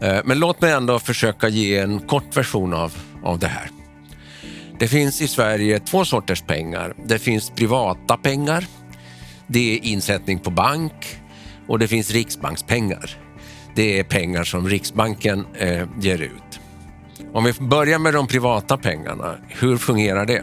Eh, 0.00 0.20
men 0.24 0.38
låt 0.38 0.60
mig 0.60 0.72
ändå 0.72 0.98
försöka 0.98 1.48
ge 1.48 1.78
en 1.78 2.00
kort 2.00 2.36
version 2.36 2.74
av, 2.74 2.92
av 3.22 3.38
det 3.38 3.46
här. 3.46 3.70
Det 4.78 4.88
finns 4.88 5.20
i 5.20 5.28
Sverige 5.28 5.80
två 5.80 6.04
sorters 6.04 6.42
pengar. 6.42 6.94
Det 7.04 7.18
finns 7.18 7.50
privata 7.50 8.16
pengar. 8.16 8.66
Det 9.46 9.74
är 9.74 9.84
insättning 9.84 10.38
på 10.38 10.50
bank 10.50 11.18
och 11.66 11.78
det 11.78 11.88
finns 11.88 12.10
riksbankspengar. 12.10 13.16
Det 13.74 13.98
är 13.98 14.04
pengar 14.04 14.44
som 14.44 14.68
Riksbanken 14.68 15.46
eh, 15.54 15.86
ger 16.00 16.22
ut. 16.22 16.60
Om 17.32 17.44
vi 17.44 17.52
börjar 17.52 17.98
med 17.98 18.14
de 18.14 18.26
privata 18.26 18.76
pengarna, 18.76 19.36
hur 19.48 19.76
fungerar 19.76 20.26
det? 20.26 20.42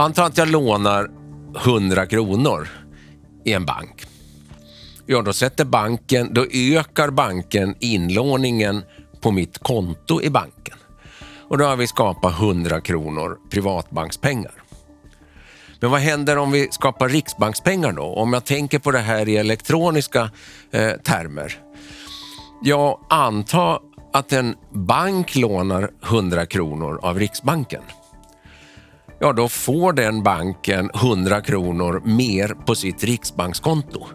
Anta 0.00 0.24
att 0.24 0.38
jag 0.38 0.48
lånar 0.48 1.10
100 1.56 2.06
kronor 2.06 2.68
i 3.44 3.52
en 3.52 3.66
bank. 3.66 4.06
Ja, 5.06 5.22
då 5.22 5.32
sätter 5.32 5.64
banken, 5.64 6.34
då 6.34 6.46
ökar 6.52 7.10
banken 7.10 7.74
inlåningen 7.80 8.82
på 9.20 9.30
mitt 9.30 9.58
konto 9.58 10.22
i 10.22 10.30
banken. 10.30 10.76
Och 11.48 11.58
då 11.58 11.64
har 11.64 11.76
vi 11.76 11.86
skapat 11.86 12.40
100 12.40 12.80
kronor 12.80 13.38
privatbankspengar. 13.50 14.52
Men 15.80 15.90
vad 15.90 16.00
händer 16.00 16.38
om 16.38 16.50
vi 16.50 16.68
skapar 16.70 17.08
riksbankspengar 17.08 17.92
då? 17.92 18.04
Om 18.04 18.32
jag 18.32 18.44
tänker 18.44 18.78
på 18.78 18.90
det 18.90 18.98
här 18.98 19.28
i 19.28 19.36
elektroniska 19.36 20.30
eh, 20.70 20.92
termer. 20.92 21.58
Ja, 22.62 23.00
anta 23.10 23.78
att 24.12 24.32
en 24.32 24.54
bank 24.72 25.36
lånar 25.36 25.90
100 26.04 26.46
kronor 26.46 27.00
av 27.02 27.18
Riksbanken. 27.18 27.82
Ja, 29.22 29.32
då 29.32 29.48
får 29.48 29.92
den 29.92 30.22
banken 30.22 30.90
100 30.94 31.40
kronor 31.40 32.02
mer 32.04 32.48
på 32.48 32.74
sitt 32.74 33.04
riksbankskonto 33.04 34.06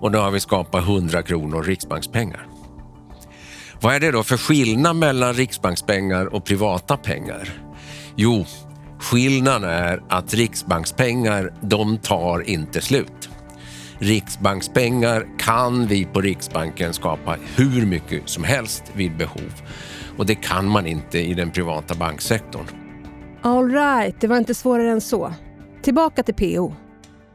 och 0.00 0.10
då 0.10 0.18
har 0.18 0.30
vi 0.30 0.40
skapat 0.40 0.84
100 0.84 1.22
kronor 1.22 1.62
riksbankspengar. 1.62 2.46
Vad 3.80 3.94
är 3.94 4.00
det 4.00 4.10
då 4.10 4.22
för 4.22 4.36
skillnad 4.36 4.96
mellan 4.96 5.34
riksbankspengar 5.34 6.34
och 6.34 6.44
privata 6.44 6.96
pengar? 6.96 7.48
Jo, 8.16 8.46
skillnaden 8.98 9.70
är 9.70 10.02
att 10.08 10.34
riksbankspengar, 10.34 11.54
de 11.60 11.98
tar 11.98 12.50
inte 12.50 12.80
slut. 12.80 13.28
Riksbankspengar 13.98 15.26
kan 15.38 15.86
vi 15.86 16.04
på 16.04 16.20
Riksbanken 16.20 16.92
skapa 16.92 17.36
hur 17.56 17.86
mycket 17.86 18.28
som 18.28 18.44
helst 18.44 18.84
vid 18.94 19.16
behov. 19.16 19.62
Och 20.16 20.26
det 20.26 20.34
kan 20.34 20.68
man 20.68 20.86
inte 20.86 21.18
i 21.18 21.34
den 21.34 21.50
privata 21.50 21.94
banksektorn. 21.94 22.89
All 23.42 23.70
right, 23.70 24.20
det 24.20 24.26
var 24.26 24.36
inte 24.36 24.54
svårare 24.54 24.90
än 24.90 25.00
så. 25.00 25.32
Tillbaka 25.82 26.22
till 26.22 26.34
PO. 26.34 26.74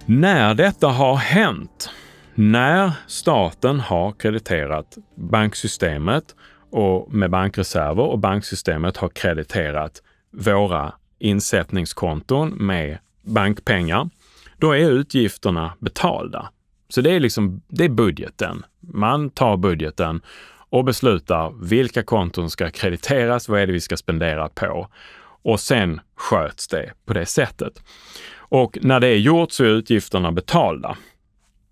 När 0.05 0.53
detta 0.53 0.87
har 0.87 1.15
hänt, 1.15 1.89
när 2.35 2.91
staten 3.07 3.79
har 3.79 4.11
krediterat 4.11 4.97
banksystemet 5.15 6.23
och 6.71 7.13
med 7.13 7.31
bankreserver 7.31 8.03
och 8.03 8.19
banksystemet 8.19 8.97
har 8.97 9.09
krediterat 9.09 10.01
våra 10.31 10.93
insättningskonton 11.19 12.49
med 12.49 12.97
bankpengar, 13.21 14.09
då 14.57 14.71
är 14.71 14.91
utgifterna 14.91 15.73
betalda. 15.79 16.49
Så 16.89 17.01
det 17.01 17.11
är 17.11 17.19
liksom, 17.19 17.61
det 17.67 17.85
är 17.85 17.89
budgeten. 17.89 18.65
Man 18.79 19.29
tar 19.29 19.57
budgeten 19.57 20.21
och 20.69 20.85
beslutar 20.85 21.53
vilka 21.63 22.03
konton 22.03 22.49
ska 22.49 22.69
krediteras, 22.69 23.49
vad 23.49 23.61
är 23.61 23.67
det 23.67 23.73
vi 23.73 23.81
ska 23.81 23.97
spendera 23.97 24.49
på? 24.49 24.87
Och 25.45 25.59
sen 25.59 26.01
sköts 26.15 26.67
det 26.67 26.91
på 27.05 27.13
det 27.13 27.25
sättet. 27.25 27.83
Och 28.37 28.77
när 28.81 28.99
det 28.99 29.07
är 29.07 29.17
gjort 29.17 29.51
så 29.51 29.63
är 29.63 29.67
utgifterna 29.67 30.31
betalda. 30.31 30.97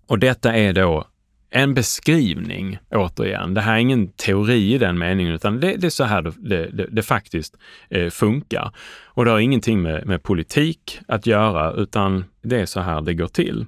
Och 0.06 0.18
detta 0.18 0.54
är 0.54 0.72
då 0.72 1.06
en 1.50 1.74
beskrivning, 1.74 2.78
återigen. 2.90 3.54
Det 3.54 3.60
här 3.60 3.74
är 3.74 3.78
ingen 3.78 4.08
teori 4.08 4.74
i 4.74 4.78
den 4.78 4.98
meningen, 4.98 5.34
utan 5.34 5.60
det, 5.60 5.76
det 5.76 5.86
är 5.86 5.90
så 5.90 6.04
här 6.04 6.22
det, 6.22 6.66
det, 6.66 6.86
det 6.90 7.02
faktiskt 7.02 7.56
eh, 7.90 8.10
funkar. 8.10 8.70
Och 9.04 9.24
det 9.24 9.30
har 9.30 9.38
ingenting 9.38 9.82
med, 9.82 10.06
med 10.06 10.22
politik 10.22 11.00
att 11.08 11.26
göra, 11.26 11.72
utan 11.72 12.24
det 12.42 12.60
är 12.60 12.66
så 12.66 12.80
här 12.80 13.00
det 13.00 13.14
går 13.14 13.28
till. 13.28 13.66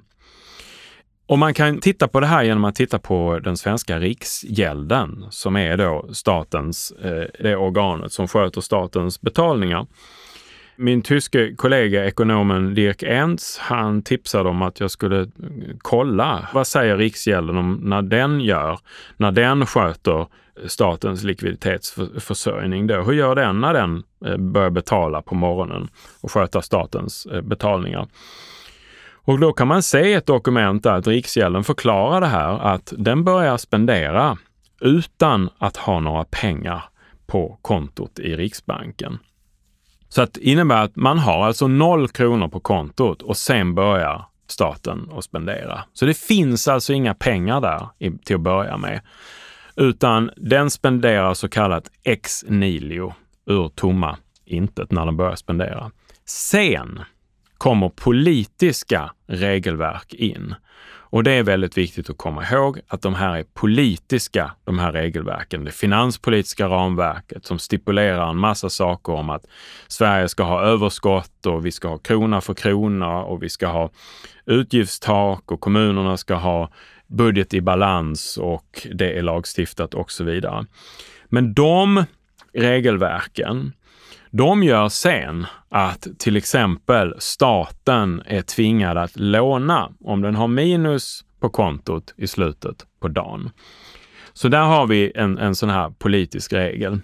Och 1.27 1.39
man 1.39 1.53
kan 1.53 1.79
titta 1.79 2.07
på 2.07 2.19
det 2.19 2.27
här 2.27 2.43
genom 2.43 2.65
att 2.65 2.75
titta 2.75 2.99
på 2.99 3.39
den 3.43 3.57
svenska 3.57 3.99
riksgälden 3.99 5.25
som 5.29 5.55
är 5.55 5.77
då 5.77 6.09
statens, 6.13 6.91
eh, 6.91 7.23
det 7.39 7.55
organet 7.55 8.11
som 8.11 8.27
sköter 8.27 8.61
statens 8.61 9.21
betalningar. 9.21 9.87
Min 10.75 11.01
tyske 11.01 11.55
kollega 11.55 12.05
ekonomen 12.05 12.75
Dirk 12.75 13.03
Entz, 13.03 13.57
han 13.57 14.01
tipsade 14.01 14.49
om 14.49 14.61
att 14.61 14.79
jag 14.79 14.91
skulle 14.91 15.27
kolla 15.77 16.47
vad 16.53 16.67
säger 16.67 16.97
Riksgälden 16.97 17.57
om 17.57 17.79
när 17.83 18.01
den 18.01 18.41
gör, 18.41 18.79
när 19.17 19.31
den 19.31 19.65
sköter 19.65 20.27
statens 20.65 21.23
likviditetsförsörjning. 21.23 22.87
Då. 22.87 23.01
Hur 23.01 23.13
gör 23.13 23.35
den 23.35 23.61
när 23.61 23.73
den 23.73 24.03
eh, 24.25 24.37
börjar 24.37 24.69
betala 24.69 25.21
på 25.21 25.35
morgonen 25.35 25.87
och 26.21 26.31
sköta 26.31 26.61
statens 26.61 27.25
eh, 27.25 27.41
betalningar? 27.41 28.07
Och 29.27 29.39
då 29.39 29.53
kan 29.53 29.67
man 29.67 29.83
se 29.83 30.13
ett 30.13 30.25
dokument 30.25 30.83
där 30.83 30.93
att 30.93 31.07
Riksgälden 31.07 31.63
förklarar 31.63 32.21
det 32.21 32.27
här 32.27 32.59
att 32.59 32.93
den 32.97 33.23
börjar 33.23 33.57
spendera 33.57 34.37
utan 34.81 35.49
att 35.57 35.77
ha 35.77 35.99
några 35.99 36.23
pengar 36.23 36.83
på 37.25 37.59
kontot 37.61 38.19
i 38.19 38.35
Riksbanken. 38.35 39.19
Så 40.09 40.21
att 40.21 40.33
det 40.33 40.41
innebär 40.41 40.83
att 40.83 40.95
man 40.95 41.19
har 41.19 41.45
alltså 41.45 41.67
noll 41.67 42.07
kronor 42.07 42.47
på 42.47 42.59
kontot 42.59 43.21
och 43.21 43.37
sen 43.37 43.75
börjar 43.75 44.25
staten 44.47 45.09
att 45.17 45.23
spendera. 45.23 45.83
Så 45.93 46.05
det 46.05 46.17
finns 46.17 46.67
alltså 46.67 46.93
inga 46.93 47.13
pengar 47.13 47.61
där 47.61 47.87
till 48.25 48.35
att 48.35 48.41
börja 48.41 48.77
med, 48.77 49.01
utan 49.75 50.31
den 50.37 50.69
spenderar 50.69 51.33
så 51.33 51.49
kallat 51.49 51.91
ex 52.03 52.45
nilio, 52.47 53.13
ur 53.45 53.69
tomma 53.69 54.17
intet, 54.45 54.91
när 54.91 55.05
den 55.05 55.17
börjar 55.17 55.35
spendera. 55.35 55.91
Sen 56.25 56.99
kommer 57.57 57.89
politiska 57.89 59.11
regelverk 59.27 60.13
in. 60.13 60.55
Och 61.09 61.23
det 61.23 61.31
är 61.31 61.43
väldigt 61.43 61.77
viktigt 61.77 62.09
att 62.09 62.17
komma 62.17 62.45
ihåg 62.51 62.79
att 62.87 63.01
de 63.01 63.15
här 63.15 63.35
är 63.35 63.43
politiska, 63.43 64.51
de 64.63 64.79
här 64.79 64.91
regelverken. 64.91 65.63
Det 65.63 65.71
finanspolitiska 65.71 66.67
ramverket 66.67 67.45
som 67.45 67.59
stipulerar 67.59 68.29
en 68.29 68.37
massa 68.37 68.69
saker 68.69 69.13
om 69.13 69.29
att 69.29 69.45
Sverige 69.87 70.29
ska 70.29 70.43
ha 70.43 70.61
överskott 70.61 71.45
och 71.45 71.65
vi 71.65 71.71
ska 71.71 71.87
ha 71.87 71.97
krona 71.97 72.41
för 72.41 72.53
krona 72.53 73.23
och 73.23 73.43
vi 73.43 73.49
ska 73.49 73.67
ha 73.67 73.89
utgiftstak 74.45 75.51
och 75.51 75.59
kommunerna 75.59 76.17
ska 76.17 76.35
ha 76.35 76.69
budget 77.07 77.53
i 77.53 77.61
balans 77.61 78.37
och 78.37 78.87
det 78.93 79.17
är 79.17 79.21
lagstiftat 79.21 79.93
och 79.93 80.11
så 80.11 80.23
vidare. 80.23 80.65
Men 81.29 81.53
de 81.53 82.03
regelverken 82.53 83.73
de 84.31 84.63
gör 84.63 84.89
sen 84.89 85.45
att 85.69 86.07
till 86.19 86.37
exempel 86.37 87.15
staten 87.17 88.21
är 88.25 88.41
tvingad 88.41 88.97
att 88.97 89.15
låna 89.15 89.91
om 89.99 90.21
den 90.21 90.35
har 90.35 90.47
minus 90.47 91.23
på 91.39 91.49
kontot 91.49 92.13
i 92.17 92.27
slutet 92.27 92.85
på 92.99 93.07
dagen. 93.07 93.49
Så 94.33 94.47
där 94.47 94.63
har 94.63 94.87
vi 94.87 95.11
en, 95.15 95.37
en 95.37 95.55
sån 95.55 95.69
här 95.69 95.89
politisk 95.89 96.53
regel. 96.53 96.99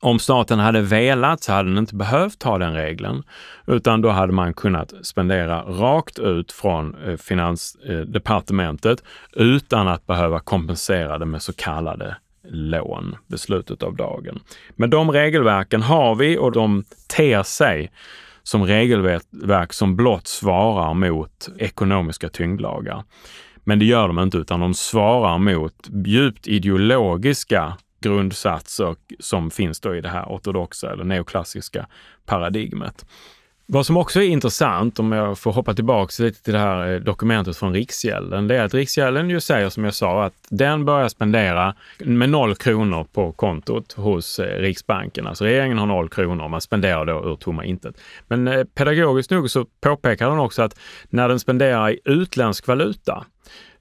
Om 0.00 0.18
staten 0.18 0.58
hade 0.58 0.80
velat 0.80 1.42
så 1.42 1.52
hade 1.52 1.68
den 1.68 1.78
inte 1.78 1.94
behövt 1.94 2.42
ha 2.42 2.58
den 2.58 2.74
regeln, 2.74 3.22
utan 3.66 4.00
då 4.00 4.08
hade 4.08 4.32
man 4.32 4.54
kunnat 4.54 4.92
spendera 5.02 5.62
rakt 5.62 6.18
ut 6.18 6.52
från 6.52 6.94
eh, 6.94 7.16
Finansdepartementet 7.16 9.02
eh, 9.36 9.42
utan 9.42 9.88
att 9.88 10.06
behöva 10.06 10.40
kompensera 10.40 11.18
det 11.18 11.26
med 11.26 11.42
så 11.42 11.52
kallade 11.52 12.16
lån 12.48 13.16
vid 13.26 13.40
slutet 13.40 13.82
av 13.82 13.96
dagen. 13.96 14.40
Men 14.76 14.90
de 14.90 15.10
regelverken 15.10 15.82
har 15.82 16.14
vi 16.14 16.38
och 16.38 16.52
de 16.52 16.84
ter 17.16 17.42
sig 17.42 17.92
som 18.42 18.64
regelverk 18.64 19.72
som 19.72 19.96
blott 19.96 20.26
svarar 20.26 20.94
mot 20.94 21.48
ekonomiska 21.58 22.28
tyngdlagar. 22.28 23.04
Men 23.64 23.78
det 23.78 23.84
gör 23.84 24.08
de 24.08 24.18
inte, 24.18 24.38
utan 24.38 24.60
de 24.60 24.74
svarar 24.74 25.38
mot 25.38 25.88
djupt 26.06 26.46
ideologiska 26.46 27.76
grundsatser 28.00 28.96
som 29.20 29.50
finns 29.50 29.80
då 29.80 29.96
i 29.96 30.00
det 30.00 30.08
här 30.08 30.24
ortodoxa 30.24 30.92
eller 30.92 31.04
neoklassiska 31.04 31.86
paradigmet. 32.26 33.06
Vad 33.68 33.86
som 33.86 33.96
också 33.96 34.22
är 34.22 34.26
intressant, 34.26 34.98
om 34.98 35.12
jag 35.12 35.38
får 35.38 35.52
hoppa 35.52 35.74
tillbaka 35.74 36.22
lite 36.22 36.42
till 36.42 36.52
det 36.52 36.58
här 36.58 36.92
eh, 36.92 37.00
dokumentet 37.00 37.56
från 37.56 37.72
Riksgälden, 37.72 38.48
det 38.48 38.56
är 38.56 38.64
att 38.64 38.74
Riksgälden 38.74 39.30
ju 39.30 39.40
säger 39.40 39.68
som 39.68 39.84
jag 39.84 39.94
sa 39.94 40.24
att 40.24 40.34
den 40.48 40.84
börjar 40.84 41.08
spendera 41.08 41.74
med 41.98 42.30
noll 42.30 42.54
kronor 42.54 43.06
på 43.12 43.32
kontot 43.32 43.92
hos 43.92 44.38
eh, 44.38 44.60
Riksbanken. 44.60 45.26
Alltså 45.26 45.44
regeringen 45.44 45.78
har 45.78 45.86
noll 45.86 46.08
kronor 46.08 46.44
och 46.44 46.50
man 46.50 46.60
spenderar 46.60 47.04
då 47.04 47.30
ur 47.32 47.36
tomma 47.36 47.64
intet. 47.64 48.00
Men 48.28 48.48
eh, 48.48 48.64
pedagogiskt 48.64 49.30
nog 49.30 49.50
så 49.50 49.64
påpekar 49.80 50.30
den 50.30 50.38
också 50.38 50.62
att 50.62 50.78
när 51.08 51.28
den 51.28 51.40
spenderar 51.40 51.90
i 51.90 52.00
utländsk 52.04 52.66
valuta, 52.66 53.24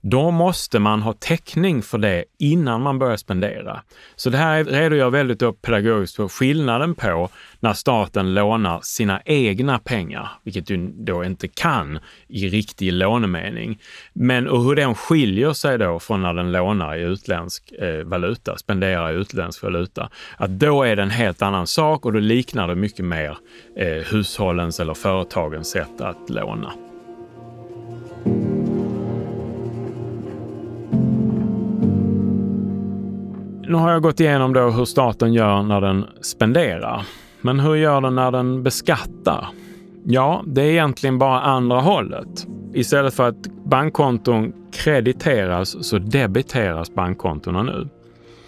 då 0.10 0.32
måste 0.32 0.80
man 0.80 1.02
ha 1.02 1.14
täckning 1.14 1.82
för 1.82 1.98
det 1.98 2.26
innan 2.40 2.82
man 2.82 3.00
börjar 3.00 3.18
spendera. 3.18 3.82
Så 4.16 4.30
det 4.30 4.38
här 4.38 4.64
redogör 4.64 5.10
väldigt 5.10 5.42
upp 5.42 5.62
pedagogiskt 5.62 6.16
för 6.16 6.28
skillnaden 6.28 6.96
på 6.96 7.30
när 7.60 7.74
staten 7.74 8.34
lånar 8.34 8.80
sina 8.84 9.22
egna 9.26 9.80
pengar, 9.80 10.30
vilket 10.44 10.68
du 10.68 10.78
då 10.88 11.24
inte 11.24 11.48
kan 11.48 12.00
i 12.28 12.50
riktig 12.50 12.94
lånemening. 12.94 13.80
Men 14.14 14.48
och 14.48 14.64
hur 14.64 14.76
den 14.76 14.96
skiljer 14.96 15.54
sig 15.54 15.78
då 15.78 16.00
från 16.00 16.22
när 16.22 16.34
den 16.34 16.52
lånar 16.52 16.96
i 16.96 17.02
utländsk 17.02 17.72
eh, 17.72 18.04
valuta, 18.04 18.58
spenderar 18.58 19.14
i 19.14 19.16
utländsk 19.16 19.64
valuta. 19.64 20.10
Att 20.38 20.50
då 20.50 20.84
är 20.84 20.96
det 20.96 21.02
en 21.02 21.10
helt 21.10 21.42
annan 21.42 21.68
sak 21.68 22.06
och 22.06 22.14
då 22.14 22.20
liknar 22.20 22.68
det 22.68 22.76
mycket 22.76 23.06
mer 23.06 23.38
eh, 23.78 23.88
hushållens 23.88 24.80
eller 24.80 24.94
företagens 24.94 25.70
sätt 25.70 26.02
att 26.02 26.30
låna. 26.30 26.85
Nu 33.68 33.76
har 33.76 33.92
jag 33.92 34.02
gått 34.02 34.20
igenom 34.20 34.54
då 34.54 34.70
hur 34.70 34.86
staten 34.86 35.34
gör 35.34 35.64
när 35.64 35.82
den 35.82 36.06
spenderar. 36.22 37.06
Men 37.42 37.60
hur 37.60 37.76
gör 37.76 38.02
den 38.02 38.16
när 38.16 38.32
den 38.32 38.64
beskattar? 38.64 39.48
Ja, 40.06 40.44
det 40.48 40.62
är 40.62 40.72
egentligen 40.72 41.20
bara 41.20 41.42
andra 41.42 41.80
hållet. 41.80 42.48
Istället 42.74 43.14
för 43.14 43.28
att 43.28 43.48
bankkonton 43.66 44.54
krediteras 44.74 45.88
så 45.90 45.98
debiteras 45.98 46.94
bankkontona 46.94 47.64
nu. 47.64 47.90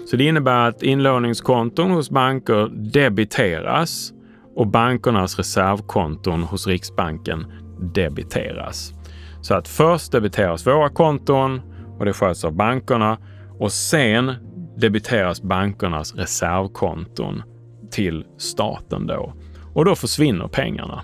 Så 0.09 0.17
det 0.17 0.23
innebär 0.23 0.67
att 0.67 0.83
inlåningskonton 0.83 1.91
hos 1.91 2.09
banker 2.09 2.69
debiteras 2.93 4.13
och 4.55 4.67
bankernas 4.67 5.37
reservkonton 5.37 6.43
hos 6.43 6.67
Riksbanken 6.67 7.45
debiteras. 7.79 8.93
Så 9.41 9.53
att 9.53 9.67
först 9.67 10.11
debiteras 10.11 10.67
våra 10.67 10.89
konton 10.89 11.61
och 11.99 12.05
det 12.05 12.13
sköts 12.13 12.45
av 12.45 12.53
bankerna 12.53 13.17
och 13.59 13.71
sen 13.71 14.33
debiteras 14.77 15.41
bankernas 15.41 16.15
reservkonton 16.15 17.43
till 17.91 18.25
staten 18.37 19.07
då. 19.07 19.33
Och 19.73 19.85
då 19.85 19.95
försvinner 19.95 20.47
pengarna. 20.47 21.01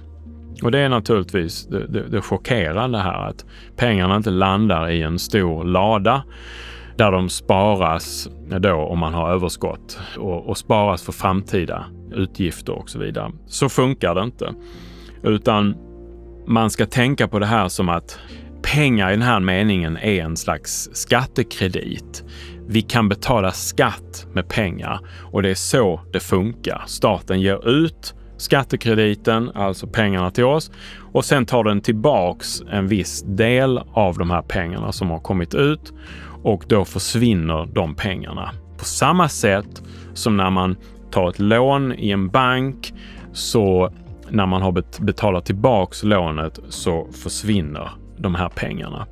Och 0.64 0.72
det 0.72 0.80
är 0.80 0.90
naturligtvis 0.90 1.68
det, 1.68 1.88
det, 1.88 2.08
det 2.08 2.22
chockerande 2.22 2.98
här 2.98 3.30
att 3.30 3.46
pengarna 3.76 4.16
inte 4.16 4.30
landar 4.30 4.90
i 4.90 5.02
en 5.02 5.20
stor 5.20 5.64
lada 5.64 6.24
där 6.98 7.12
de 7.12 7.30
sparas 7.30 8.30
då 8.60 8.74
om 8.74 9.00
man 9.00 9.14
har 9.14 9.32
överskott 9.32 10.00
och, 10.18 10.50
och 10.50 10.58
sparas 10.58 11.04
för 11.04 11.12
framtida 11.12 11.86
utgifter 12.12 12.74
och 12.74 12.90
så 12.90 13.00
vidare. 13.00 13.32
Så 13.48 13.70
funkar 13.70 14.16
det 14.16 14.24
inte. 14.24 14.54
Utan 15.24 15.76
man 16.48 16.70
ska 16.70 16.86
tänka 16.86 17.28
på 17.28 17.40
det 17.40 17.46
här 17.46 17.68
som 17.68 17.90
att 17.90 18.20
pengar 18.62 19.10
i 19.10 19.14
den 19.14 19.22
här 19.22 19.40
meningen 19.40 19.98
är 19.98 20.24
en 20.24 20.38
slags 20.38 20.90
skattekredit. 20.94 22.24
Vi 22.74 22.82
kan 22.82 23.10
betala 23.10 23.52
skatt 23.52 24.28
med 24.34 24.48
pengar 24.48 25.00
och 25.32 25.42
det 25.42 25.50
är 25.50 25.56
så 25.56 26.02
det 26.14 26.20
funkar. 26.20 26.84
Staten 26.88 27.42
ger 27.42 27.70
ut 27.70 28.14
skattekrediten, 28.38 29.52
alltså 29.56 29.88
pengarna 29.88 30.32
till 30.32 30.44
oss 30.44 30.72
och 31.14 31.26
sen 31.26 31.46
tar 31.46 31.64
den 31.64 31.82
tillbaks 31.82 32.62
en 32.72 32.88
viss 32.88 33.24
del 33.28 33.82
av 33.94 34.18
de 34.18 34.32
här 34.32 34.42
pengarna 34.42 34.92
som 34.92 35.10
har 35.10 35.20
kommit 35.20 35.56
ut 35.56 35.94
och 36.44 36.64
då 36.68 36.86
försvinner 36.86 37.66
de 37.66 37.96
pengarna. 37.96 38.52
På 38.78 38.86
samma 38.86 39.30
sätt 39.30 39.84
som 40.14 40.38
när 40.38 40.50
man 40.50 40.76
tar 41.12 41.30
ett 41.30 41.40
lån 41.40 41.94
i 41.94 42.12
en 42.12 42.30
bank 42.30 42.94
så 43.34 43.92
när 44.30 44.46
man 44.46 44.62
har 44.62 45.02
betalat 45.04 45.46
tillbaks 45.46 46.04
lånet 46.04 46.60
så 46.70 47.08
försvinner 47.24 47.90
de 48.18 48.36
här 48.36 48.50
pengarna. 48.50 49.08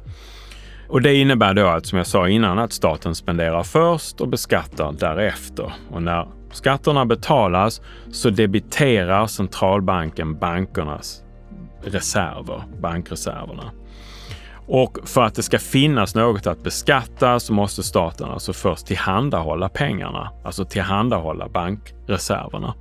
Och 0.91 1.01
det 1.01 1.15
innebär 1.15 1.53
då 1.53 1.67
att, 1.67 1.85
som 1.85 1.97
jag 1.97 2.07
sa 2.07 2.29
innan, 2.29 2.59
att 2.59 2.73
staten 2.73 3.15
spenderar 3.15 3.63
först 3.63 4.21
och 4.21 4.27
beskattar 4.27 4.91
därefter. 4.91 5.73
Och 5.91 6.03
när 6.03 6.27
skatterna 6.51 7.05
betalas 7.05 7.81
så 8.11 8.29
debiterar 8.29 9.27
centralbanken 9.27 10.39
bankernas 10.39 11.23
reserver, 11.83 12.63
bankreserverna. 12.81 13.71
Och 14.67 14.97
för 15.05 15.23
att 15.23 15.35
det 15.35 15.43
ska 15.43 15.59
finnas 15.59 16.15
något 16.15 16.47
att 16.47 16.63
beskatta 16.63 17.39
så 17.39 17.53
måste 17.53 17.83
staten 17.83 18.29
alltså 18.29 18.53
först 18.53 18.87
tillhandahålla 18.87 19.69
pengarna, 19.69 20.31
alltså 20.43 20.65
tillhandahålla 20.65 21.49
bankreserverna. 21.49 22.73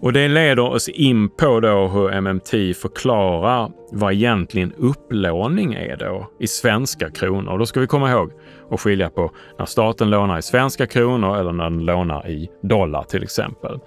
Och 0.00 0.12
det 0.12 0.28
leder 0.28 0.62
oss 0.62 0.88
in 0.88 1.28
på 1.28 1.60
då 1.60 1.88
hur 1.88 2.20
MMT 2.20 2.76
förklarar 2.76 3.70
vad 3.92 4.12
egentligen 4.12 4.72
upplåning 4.72 5.74
är 5.74 5.96
då 5.96 6.30
i 6.40 6.46
svenska 6.46 7.10
kronor. 7.10 7.58
Då 7.58 7.66
ska 7.66 7.80
vi 7.80 7.86
komma 7.86 8.10
ihåg 8.10 8.32
och 8.70 8.80
skilja 8.80 9.10
på 9.10 9.30
när 9.58 9.66
staten 9.66 10.10
lånar 10.10 10.38
i 10.38 10.42
svenska 10.42 10.86
kronor 10.86 11.36
eller 11.36 11.52
när 11.52 11.64
den 11.64 11.84
lånar 11.84 12.28
i 12.28 12.48
dollar 12.62 13.02
till 13.02 13.22
exempel. 13.22 13.78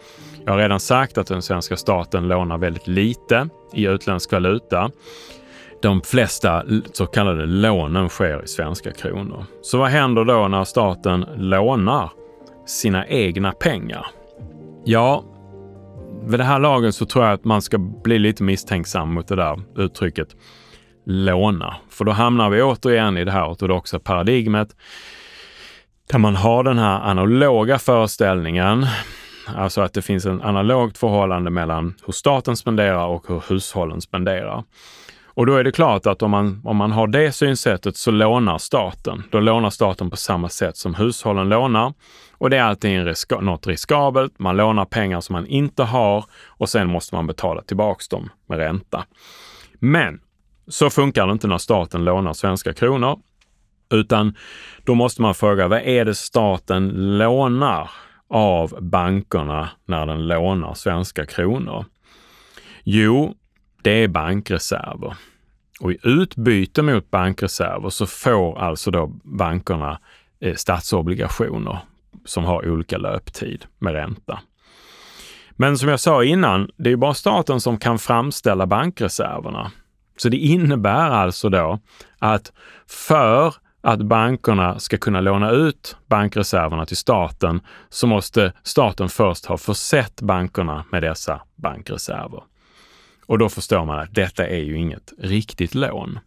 Jag 0.45 0.53
har 0.53 0.59
redan 0.59 0.79
sagt 0.79 1.17
att 1.17 1.27
den 1.27 1.41
svenska 1.41 1.77
staten 1.77 2.27
lånar 2.27 2.57
väldigt 2.57 2.87
lite 2.87 3.49
i 3.73 3.85
utländsk 3.85 4.31
valuta. 4.31 4.91
De 5.81 6.01
flesta 6.01 6.63
så 6.93 7.05
kallade 7.05 7.45
lånen 7.45 8.09
sker 8.09 8.43
i 8.43 8.47
svenska 8.47 8.91
kronor. 8.91 9.45
Så 9.61 9.77
vad 9.77 9.89
händer 9.89 10.25
då 10.25 10.47
när 10.47 10.63
staten 10.63 11.25
lånar 11.35 12.11
sina 12.65 13.07
egna 13.07 13.51
pengar? 13.51 14.05
Ja, 14.85 15.23
vid 16.23 16.39
det 16.39 16.43
här 16.43 16.59
laget 16.59 16.95
så 16.95 17.05
tror 17.05 17.25
jag 17.25 17.33
att 17.33 17.45
man 17.45 17.61
ska 17.61 17.77
bli 17.77 18.19
lite 18.19 18.43
misstänksam 18.43 19.13
mot 19.13 19.27
det 19.27 19.35
där 19.35 19.59
uttrycket 19.77 20.27
låna. 21.05 21.75
För 21.89 22.05
då 22.05 22.11
hamnar 22.11 22.49
vi 22.49 22.61
återigen 22.61 23.17
i 23.17 23.25
det 23.25 23.31
här 23.31 23.51
ortodoxa 23.51 23.99
paradigmet 23.99 24.75
där 26.11 26.19
man 26.19 26.35
har 26.35 26.63
den 26.63 26.77
här 26.77 26.99
analoga 26.99 27.79
föreställningen, 27.79 28.85
alltså 29.55 29.81
att 29.81 29.93
det 29.93 30.01
finns 30.01 30.25
en 30.25 30.41
analogt 30.41 30.97
förhållande 30.97 31.49
mellan 31.49 31.93
hur 32.05 32.13
staten 32.13 32.57
spenderar 32.57 33.05
och 33.07 33.25
hur 33.27 33.43
hushållen 33.49 34.01
spenderar. 34.01 34.63
Och 35.37 35.45
då 35.45 35.55
är 35.55 35.63
det 35.63 35.71
klart 35.71 36.05
att 36.05 36.21
om 36.21 36.31
man, 36.31 36.61
om 36.63 36.77
man 36.77 36.91
har 36.91 37.07
det 37.07 37.31
synsättet 37.31 37.97
så 37.97 38.11
lånar 38.11 38.57
staten. 38.57 39.23
Då 39.31 39.39
lånar 39.39 39.69
staten 39.69 40.09
på 40.09 40.17
samma 40.17 40.49
sätt 40.49 40.77
som 40.77 40.95
hushållen 40.95 41.49
lånar. 41.49 41.93
Och 42.37 42.49
det 42.49 42.57
är 42.57 42.63
alltid 42.63 43.05
risk 43.05 43.31
något 43.41 43.67
riskabelt. 43.67 44.39
Man 44.39 44.57
lånar 44.57 44.85
pengar 44.85 45.21
som 45.21 45.33
man 45.33 45.47
inte 45.47 45.83
har 45.83 46.25
och 46.47 46.69
sen 46.69 46.87
måste 46.87 47.15
man 47.15 47.27
betala 47.27 47.61
tillbaks 47.61 48.07
dem 48.07 48.29
med 48.45 48.57
ränta. 48.57 49.05
Men 49.73 50.19
så 50.67 50.89
funkar 50.89 51.27
det 51.27 51.33
inte 51.33 51.47
när 51.47 51.57
staten 51.57 52.05
lånar 52.05 52.33
svenska 52.33 52.73
kronor. 52.73 53.19
Utan 53.89 54.35
då 54.83 54.95
måste 54.95 55.21
man 55.21 55.35
fråga, 55.35 55.67
vad 55.67 55.81
är 55.81 56.05
det 56.05 56.15
staten 56.15 57.17
lånar 57.17 57.89
av 58.29 58.77
bankerna 58.81 59.69
när 59.85 60.05
den 60.05 60.27
lånar 60.27 60.73
svenska 60.73 61.25
kronor? 61.25 61.85
Jo, 62.83 63.35
det 63.81 64.03
är 64.03 64.07
bankreserver. 64.07 65.15
Och 65.79 65.91
i 65.91 65.97
utbyte 66.03 66.81
mot 66.81 67.11
bankreserver 67.11 67.89
så 67.89 68.05
får 68.05 68.59
alltså 68.59 68.91
då 68.91 69.07
bankerna 69.23 69.99
eh, 70.39 70.55
statsobligationer 70.55 71.79
som 72.25 72.43
har 72.43 72.69
olika 72.69 72.97
löptid 72.97 73.65
med 73.79 73.93
ränta. 73.93 74.39
Men 75.51 75.77
som 75.77 75.89
jag 75.89 75.99
sa 75.99 76.23
innan, 76.23 76.69
det 76.77 76.91
är 76.91 76.95
bara 76.95 77.13
staten 77.13 77.61
som 77.61 77.77
kan 77.77 77.99
framställa 77.99 78.65
bankreserverna. 78.65 79.71
Så 80.17 80.29
det 80.29 80.37
innebär 80.37 81.09
alltså 81.09 81.49
då 81.49 81.79
att 82.19 82.51
för 82.87 83.53
att 83.81 84.01
bankerna 84.01 84.79
ska 84.79 84.97
kunna 84.97 85.21
låna 85.21 85.51
ut 85.51 85.97
bankreserverna 86.07 86.85
till 86.85 86.97
staten 86.97 87.61
så 87.89 88.07
måste 88.07 88.53
staten 88.63 89.09
först 89.09 89.45
ha 89.45 89.57
försett 89.57 90.21
bankerna 90.21 90.85
med 90.91 91.03
dessa 91.03 91.41
bankreserver. 91.55 92.43
Och 93.25 93.39
då 93.39 93.49
förstår 93.49 93.85
man 93.85 93.99
att 93.99 94.13
detta 94.13 94.47
är 94.47 94.59
ju 94.59 94.77
inget 94.77 95.13
riktigt 95.19 95.75
lån. 95.75 96.19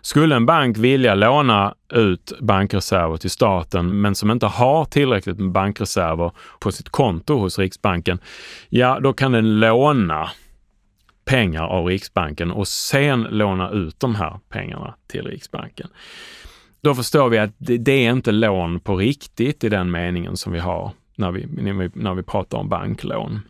Skulle 0.00 0.36
en 0.36 0.46
bank 0.46 0.78
vilja 0.78 1.14
låna 1.14 1.74
ut 1.92 2.32
bankreserver 2.40 3.16
till 3.16 3.30
staten 3.30 4.00
men 4.00 4.14
som 4.14 4.30
inte 4.30 4.46
har 4.46 4.84
tillräckligt 4.84 5.38
med 5.38 5.52
bankreserver 5.52 6.32
på 6.60 6.72
sitt 6.72 6.88
konto 6.88 7.38
hos 7.38 7.58
Riksbanken, 7.58 8.18
ja 8.68 9.00
då 9.00 9.12
kan 9.12 9.32
den 9.32 9.60
låna 9.60 10.30
pengar 11.24 11.62
av 11.62 11.86
Riksbanken 11.86 12.50
och 12.50 12.68
sen 12.68 13.22
låna 13.22 13.70
ut 13.70 14.00
de 14.00 14.14
här 14.14 14.38
pengarna 14.48 14.94
till 15.06 15.26
Riksbanken. 15.26 15.88
Då 16.80 16.94
förstår 16.94 17.28
vi 17.28 17.38
att 17.38 17.50
det, 17.58 17.92
är 17.92 18.10
inte 18.10 18.32
lån 18.32 18.80
på 18.80 18.96
riktigt 18.96 19.64
i 19.64 19.68
den 19.68 19.90
meningen 19.90 20.36
som 20.36 20.52
vi 20.52 20.58
har 20.58 20.90
när 21.16 21.32
vi, 21.32 21.46
när 21.94 22.14
vi 22.14 22.22
pratar 22.22 22.58
om 22.58 22.68
banklån. 22.68 23.40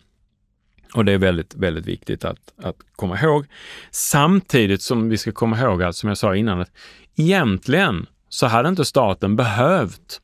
Och 0.95 1.05
det 1.05 1.13
är 1.13 1.19
väldigt, 1.19 1.55
väldigt 1.55 1.87
viktigt 1.87 2.25
att, 2.25 2.53
att 2.63 2.77
komma 2.97 3.21
ihåg. 3.21 3.47
Samtidigt 3.91 4.83
som 4.83 5.09
vi 5.09 5.19
ska 5.19 5.33
komma 5.33 5.59
ihåg, 5.61 5.83
att, 5.83 5.97
som 5.97 6.09
jag 6.09 6.19
sa 6.19 6.37
innan, 6.37 6.61
att 6.61 6.71
egentligen 7.17 8.07
så 8.29 8.47
hade 8.47 8.69
inte 8.69 8.85
staten 8.85 9.37
behövt 9.37 10.21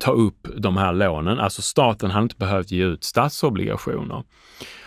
ta 0.00 0.12
upp 0.12 0.48
de 0.56 0.76
här 0.76 0.92
lånen. 0.92 1.38
Alltså 1.38 1.62
staten 1.62 2.10
hade 2.10 2.22
inte 2.22 2.36
behövt 2.36 2.70
ge 2.70 2.84
ut 2.84 3.04
statsobligationer, 3.04 4.24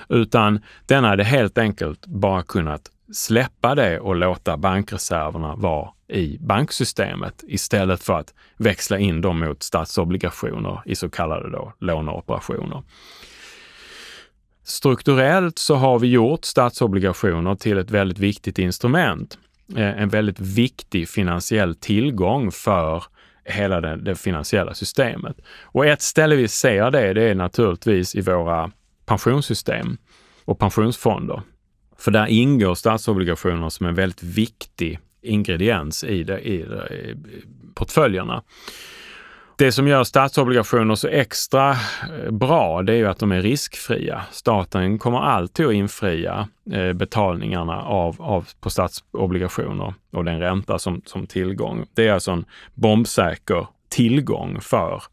utan 0.09 0.59
den 0.85 1.03
hade 1.03 1.23
helt 1.23 1.57
enkelt 1.57 2.05
bara 2.05 2.43
kunnat 2.43 2.89
släppa 3.13 3.75
det 3.75 3.99
och 3.99 4.15
låta 4.15 4.57
bankreserverna 4.57 5.55
vara 5.55 5.89
i 6.07 6.37
banksystemet 6.39 7.43
istället 7.47 8.03
för 8.03 8.13
att 8.13 8.33
växla 8.57 8.97
in 8.97 9.21
dem 9.21 9.39
mot 9.39 9.63
statsobligationer 9.63 10.81
i 10.85 10.95
så 10.95 11.09
kallade 11.09 11.51
då 11.51 11.73
låneoperationer. 11.79 12.83
Strukturellt 14.63 15.59
så 15.59 15.75
har 15.75 15.99
vi 15.99 16.07
gjort 16.07 16.45
statsobligationer 16.45 17.55
till 17.55 17.77
ett 17.77 17.91
väldigt 17.91 18.19
viktigt 18.19 18.59
instrument. 18.59 19.37
Eh, 19.75 20.01
en 20.01 20.09
väldigt 20.09 20.39
viktig 20.39 21.09
finansiell 21.09 21.75
tillgång 21.75 22.51
för 22.51 23.03
hela 23.45 23.81
det, 23.81 23.95
det, 23.95 24.15
finansiella 24.15 24.73
systemet. 24.73 25.37
Och 25.61 25.85
ett 25.85 26.01
ställe 26.01 26.35
vi 26.35 26.47
ser 26.47 26.91
det, 26.91 27.13
det 27.13 27.23
är 27.23 27.35
naturligtvis 27.35 28.15
i 28.15 28.21
våra 28.21 28.71
pensionssystem 29.05 29.97
och 30.45 30.59
pensionsfonder. 30.59 31.41
För 31.97 32.11
där 32.11 32.27
ingår 32.27 32.75
statsobligationer 32.75 33.69
som 33.69 33.85
en 33.85 33.95
väldigt 33.95 34.23
viktig 34.23 34.99
ingrediens 35.21 36.03
i, 36.03 36.23
det, 36.23 36.39
i, 36.39 36.57
det, 36.57 36.95
i 36.95 37.15
portföljerna. 37.73 38.43
Det 39.57 39.71
som 39.71 39.87
gör 39.87 40.03
statsobligationer 40.03 40.95
så 40.95 41.07
extra 41.07 41.71
eh, 41.71 42.31
bra, 42.31 42.81
det 42.81 42.93
är 42.93 42.97
ju 42.97 43.07
att 43.07 43.19
de 43.19 43.31
är 43.31 43.41
riskfria. 43.41 44.21
Staten 44.31 44.99
kommer 44.99 45.19
alltid 45.19 45.65
att 45.65 45.73
infria 45.73 46.47
eh, 46.71 46.93
betalningarna 46.93 47.81
av, 47.81 48.21
av, 48.21 48.47
på 48.61 48.69
statsobligationer 48.69 49.93
och 50.11 50.25
den 50.25 50.39
ränta 50.39 50.79
som, 50.79 51.01
som 51.05 51.27
tillgång. 51.27 51.85
Det 51.93 52.07
är 52.07 52.13
alltså 52.13 52.31
en 52.31 52.45
bombsäker 52.73 53.67
tillgång 53.89 54.61
för 54.61 55.03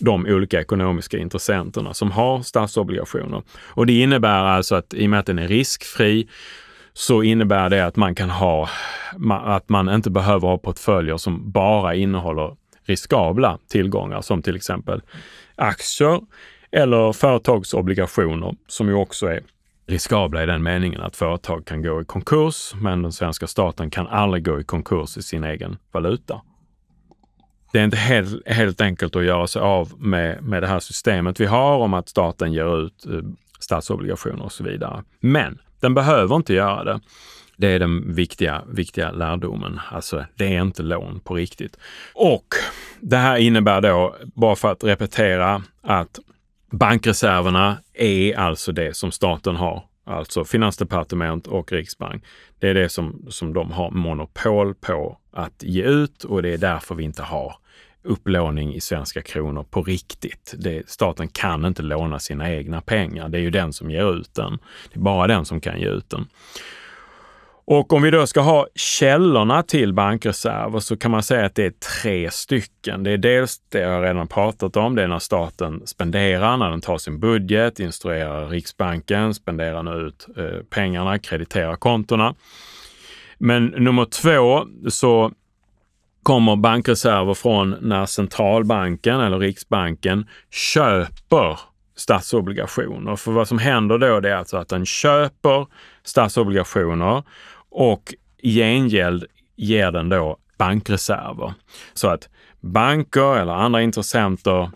de 0.00 0.26
olika 0.26 0.60
ekonomiska 0.60 1.18
intressenterna 1.18 1.94
som 1.94 2.10
har 2.10 2.42
statsobligationer. 2.42 3.42
Och 3.66 3.86
det 3.86 4.00
innebär 4.00 4.44
alltså 4.44 4.74
att 4.74 4.94
i 4.94 5.06
och 5.06 5.10
med 5.10 5.20
att 5.20 5.26
den 5.26 5.38
är 5.38 5.48
riskfri 5.48 6.28
så 6.92 7.22
innebär 7.22 7.70
det 7.70 7.86
att 7.86 7.96
man 7.96 8.14
kan 8.14 8.30
ha, 8.30 8.68
att 9.44 9.68
man 9.68 9.88
inte 9.88 10.10
behöver 10.10 10.48
ha 10.48 10.58
portföljer 10.58 11.16
som 11.16 11.50
bara 11.50 11.94
innehåller 11.94 12.56
riskabla 12.86 13.58
tillgångar 13.68 14.20
som 14.20 14.42
till 14.42 14.56
exempel 14.56 15.02
aktier 15.56 16.20
eller 16.72 17.12
företagsobligationer 17.12 18.54
som 18.68 18.88
ju 18.88 18.94
också 18.94 19.26
är 19.26 19.42
riskabla 19.86 20.42
i 20.42 20.46
den 20.46 20.62
meningen 20.62 21.00
att 21.00 21.16
företag 21.16 21.66
kan 21.66 21.82
gå 21.82 22.02
i 22.02 22.04
konkurs, 22.04 22.72
men 22.74 23.02
den 23.02 23.12
svenska 23.12 23.46
staten 23.46 23.90
kan 23.90 24.06
aldrig 24.06 24.44
gå 24.44 24.60
i 24.60 24.64
konkurs 24.64 25.16
i 25.16 25.22
sin 25.22 25.44
egen 25.44 25.76
valuta. 25.92 26.40
Det 27.72 27.80
är 27.80 27.84
inte 27.84 27.96
helt, 27.96 28.48
helt 28.48 28.80
enkelt 28.80 29.16
att 29.16 29.24
göra 29.24 29.46
sig 29.46 29.62
av 29.62 29.92
med, 29.98 30.42
med 30.42 30.62
det 30.62 30.66
här 30.66 30.80
systemet 30.80 31.40
vi 31.40 31.46
har 31.46 31.76
om 31.76 31.94
att 31.94 32.08
staten 32.08 32.52
ger 32.52 32.84
ut 32.84 33.06
eh, 33.06 33.12
statsobligationer 33.58 34.44
och 34.44 34.52
så 34.52 34.64
vidare. 34.64 35.04
Men 35.20 35.58
den 35.80 35.94
behöver 35.94 36.36
inte 36.36 36.54
göra 36.54 36.84
det. 36.84 37.00
Det 37.56 37.66
är 37.66 37.78
den 37.78 38.14
viktiga, 38.14 38.62
viktiga 38.68 39.10
lärdomen. 39.10 39.80
Alltså, 39.90 40.24
det 40.34 40.56
är 40.56 40.62
inte 40.62 40.82
lån 40.82 41.20
på 41.20 41.34
riktigt. 41.34 41.78
Och 42.14 42.46
det 43.00 43.16
här 43.16 43.36
innebär 43.36 43.80
då, 43.80 44.16
bara 44.34 44.56
för 44.56 44.72
att 44.72 44.84
repetera, 44.84 45.62
att 45.82 46.18
bankreserverna 46.70 47.78
är 47.94 48.38
alltså 48.38 48.72
det 48.72 48.96
som 48.96 49.12
staten 49.12 49.56
har. 49.56 49.84
Alltså 50.06 50.44
Finansdepartement 50.44 51.46
och 51.46 51.72
Riksbank. 51.72 52.24
Det 52.58 52.68
är 52.68 52.74
det 52.74 52.88
som, 52.88 53.26
som 53.28 53.52
de 53.52 53.72
har 53.72 53.90
monopol 53.90 54.74
på 54.74 55.18
att 55.32 55.62
ge 55.62 55.82
ut 55.82 56.24
och 56.24 56.42
det 56.42 56.48
är 56.48 56.58
därför 56.58 56.94
vi 56.94 57.04
inte 57.04 57.22
har 57.22 57.56
upplåning 58.02 58.74
i 58.74 58.80
svenska 58.80 59.22
kronor 59.22 59.62
på 59.70 59.82
riktigt. 59.82 60.54
Det, 60.58 60.88
staten 60.88 61.28
kan 61.28 61.64
inte 61.64 61.82
låna 61.82 62.18
sina 62.18 62.52
egna 62.52 62.80
pengar. 62.80 63.28
Det 63.28 63.38
är 63.38 63.42
ju 63.42 63.50
den 63.50 63.72
som 63.72 63.90
ger 63.90 64.14
ut 64.14 64.34
den. 64.34 64.58
Det 64.92 64.98
är 64.98 65.02
bara 65.02 65.26
den 65.26 65.44
som 65.44 65.60
kan 65.60 65.80
ge 65.80 65.88
ut 65.88 66.10
den. 66.10 66.26
Och 67.66 67.92
om 67.92 68.02
vi 68.02 68.10
då 68.10 68.26
ska 68.26 68.40
ha 68.40 68.66
källorna 68.74 69.62
till 69.62 69.92
bankreserver 69.92 70.80
så 70.80 70.96
kan 70.96 71.10
man 71.10 71.22
säga 71.22 71.46
att 71.46 71.54
det 71.54 71.64
är 71.64 72.02
tre 72.02 72.30
stycken. 72.30 73.02
Det 73.02 73.10
är 73.10 73.18
dels 73.18 73.58
det 73.68 73.78
jag 73.78 74.04
redan 74.04 74.28
pratat 74.28 74.76
om, 74.76 74.94
det 74.94 75.02
är 75.02 75.08
när 75.08 75.18
staten 75.18 75.86
spenderar, 75.86 76.56
när 76.56 76.70
den 76.70 76.80
tar 76.80 76.98
sin 76.98 77.20
budget, 77.20 77.80
instruerar 77.80 78.48
Riksbanken, 78.48 79.34
spenderar 79.34 79.82
nu 79.82 79.90
ut 79.90 80.26
eh, 80.36 80.64
pengarna, 80.70 81.18
krediterar 81.18 81.76
kontona. 81.76 82.34
Men 83.38 83.66
nummer 83.66 84.04
två 84.04 84.66
så 84.90 85.32
kommer 86.22 86.56
bankreserver 86.56 87.34
från 87.34 87.76
när 87.80 88.06
centralbanken 88.06 89.20
eller 89.20 89.38
Riksbanken 89.38 90.28
köper 90.50 91.58
statsobligationer. 91.96 93.16
För 93.16 93.32
vad 93.32 93.48
som 93.48 93.58
händer 93.58 93.98
då 93.98 94.20
det 94.20 94.30
är 94.30 94.36
alltså 94.36 94.56
att 94.56 94.68
den 94.68 94.86
köper 94.86 95.66
statsobligationer 96.04 97.22
och 97.74 98.14
i 98.38 98.54
gengäld 98.54 99.24
ger 99.56 99.92
den 99.92 100.08
då 100.08 100.36
bankreserver. 100.58 101.54
Så 101.94 102.08
att 102.08 102.28
banker 102.60 103.36
eller 103.36 103.52
andra 103.52 103.82
intressenter 103.82 104.70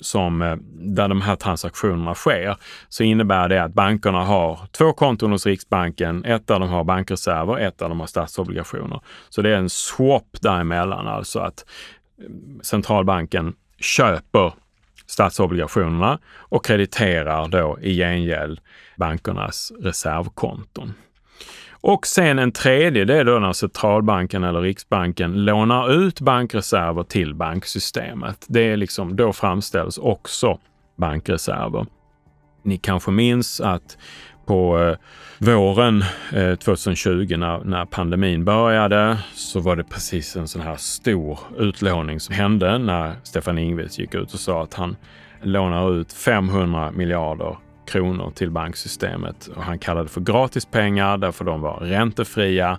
som, 0.00 0.42
eh, 0.42 0.56
där 0.72 1.08
de 1.08 1.20
här 1.20 1.36
transaktionerna 1.36 2.14
sker, 2.14 2.56
så 2.88 3.04
innebär 3.04 3.48
det 3.48 3.62
att 3.62 3.74
bankerna 3.74 4.24
har 4.24 4.58
två 4.72 4.92
konton 4.92 5.32
hos 5.32 5.46
Riksbanken. 5.46 6.24
Ett 6.24 6.46
där 6.46 6.58
de 6.58 6.68
har 6.68 6.84
bankreserver, 6.84 7.58
ett 7.58 7.78
där 7.78 7.88
de 7.88 8.00
har 8.00 8.06
statsobligationer. 8.06 9.00
Så 9.28 9.42
det 9.42 9.50
är 9.50 9.56
en 9.56 9.70
swap 9.70 10.40
däremellan, 10.40 11.06
alltså 11.06 11.38
att 11.38 11.64
eh, 12.18 12.26
centralbanken 12.62 13.54
köper 13.78 14.52
statsobligationerna 15.06 16.18
och 16.34 16.64
krediterar 16.64 17.48
då 17.48 17.78
i 17.80 17.96
gengäld 17.96 18.60
bankernas 18.96 19.72
reservkonton. 19.80 20.94
Och 21.86 22.06
sen 22.06 22.38
en 22.38 22.52
tredje, 22.52 23.04
det 23.04 23.18
är 23.18 23.24
då 23.24 23.38
när 23.38 23.52
centralbanken 23.52 24.44
eller 24.44 24.60
Riksbanken 24.60 25.44
lånar 25.44 25.92
ut 25.92 26.20
bankreserver 26.20 27.02
till 27.02 27.34
banksystemet. 27.34 28.46
Det 28.48 28.60
är 28.60 28.76
liksom, 28.76 29.16
då 29.16 29.32
framställs 29.32 29.98
också 29.98 30.58
bankreserver. 30.96 31.86
Ni 32.62 32.76
kanske 32.76 33.10
minns 33.10 33.60
att 33.60 33.98
på 34.46 34.78
eh, 34.78 34.96
våren 35.38 36.04
eh, 36.32 36.54
2020 36.54 37.36
när, 37.36 37.64
när 37.64 37.84
pandemin 37.84 38.44
började 38.44 39.18
så 39.34 39.60
var 39.60 39.76
det 39.76 39.84
precis 39.84 40.36
en 40.36 40.48
sån 40.48 40.62
här 40.62 40.76
stor 40.76 41.38
utlåning 41.58 42.20
som 42.20 42.34
hände 42.34 42.78
när 42.78 43.14
Stefan 43.22 43.58
Ingves 43.58 43.98
gick 43.98 44.14
ut 44.14 44.34
och 44.34 44.40
sa 44.40 44.62
att 44.62 44.74
han 44.74 44.96
lånar 45.42 46.00
ut 46.00 46.12
500 46.12 46.90
miljarder 46.90 47.56
kronor 47.86 48.30
till 48.34 48.50
banksystemet. 48.50 49.46
Och 49.46 49.62
han 49.62 49.78
kallade 49.78 50.04
det 50.04 50.10
för 50.10 50.20
gratispengar 50.20 51.18
därför 51.18 51.44
de 51.44 51.60
var 51.60 51.80
räntefria. 51.80 52.78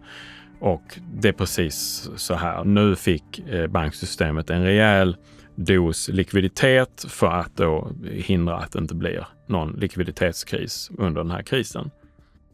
Och 0.59 0.99
det 1.13 1.27
är 1.27 1.33
precis 1.33 2.09
så 2.15 2.33
här. 2.33 2.63
Nu 2.63 2.95
fick 2.95 3.39
eh, 3.39 3.67
banksystemet 3.67 4.49
en 4.49 4.63
rejäl 4.63 5.17
dos 5.55 6.07
likviditet 6.07 7.05
för 7.07 7.27
att 7.27 7.55
då 7.55 7.91
hindra 8.11 8.57
att 8.57 8.71
det 8.71 8.79
inte 8.79 8.95
blir 8.95 9.27
någon 9.47 9.71
likviditetskris 9.71 10.89
under 10.97 11.21
den 11.21 11.31
här 11.31 11.41
krisen. 11.41 11.91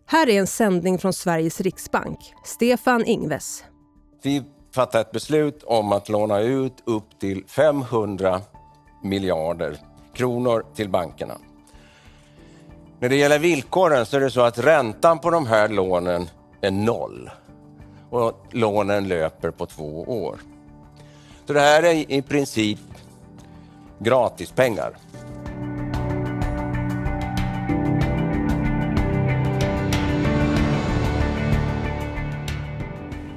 Här 0.05 0.29
är 0.29 0.39
en 0.39 0.47
sändning 0.47 0.97
från 0.97 1.13
Sveriges 1.13 1.61
riksbank. 1.61 2.19
Stefan 2.43 3.05
Ingves. 3.05 3.63
Vi 4.23 4.43
fattar 4.75 5.01
ett 5.01 5.11
beslut 5.11 5.63
om 5.63 5.91
att 5.91 6.09
låna 6.09 6.39
ut 6.39 6.83
upp 6.85 7.19
till 7.19 7.43
500 7.47 8.41
miljarder 9.03 9.77
kronor 10.13 10.65
till 10.75 10.89
bankerna. 10.89 11.33
När 13.01 13.09
det 13.09 13.15
gäller 13.15 13.39
villkoren 13.39 14.05
så 14.05 14.17
är 14.17 14.21
det 14.21 14.31
så 14.31 14.41
att 14.41 14.59
räntan 14.59 15.19
på 15.19 15.29
de 15.29 15.47
här 15.47 15.69
lånen 15.69 16.29
är 16.61 16.71
noll 16.71 17.29
och 18.09 18.47
lånen 18.51 19.07
löper 19.07 19.51
på 19.51 19.65
två 19.65 20.01
år. 20.01 20.35
Så 21.45 21.53
det 21.53 21.59
här 21.59 21.83
är 21.83 22.11
i 22.11 22.21
princip 22.21 22.79
gratispengar. 23.99 24.93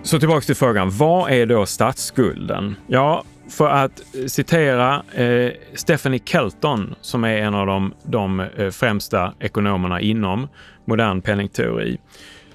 Så 0.02 0.18
tillbaka 0.18 0.40
till 0.40 0.56
frågan, 0.56 0.90
vad 0.90 1.30
är 1.30 1.46
då 1.46 1.66
statsskulden? 1.66 2.76
Ja, 2.86 3.24
för 3.50 3.68
att 3.68 4.02
citera 4.26 5.02
eh, 5.14 5.52
Stephanie 5.74 6.20
Kelton 6.24 6.94
som 7.00 7.24
är 7.24 7.36
en 7.36 7.54
av 7.54 7.66
de, 7.66 7.94
de 8.02 8.40
eh, 8.40 8.70
främsta 8.70 9.34
ekonomerna 9.40 10.00
inom 10.00 10.48
modern 10.84 11.22
penningteori, 11.22 11.98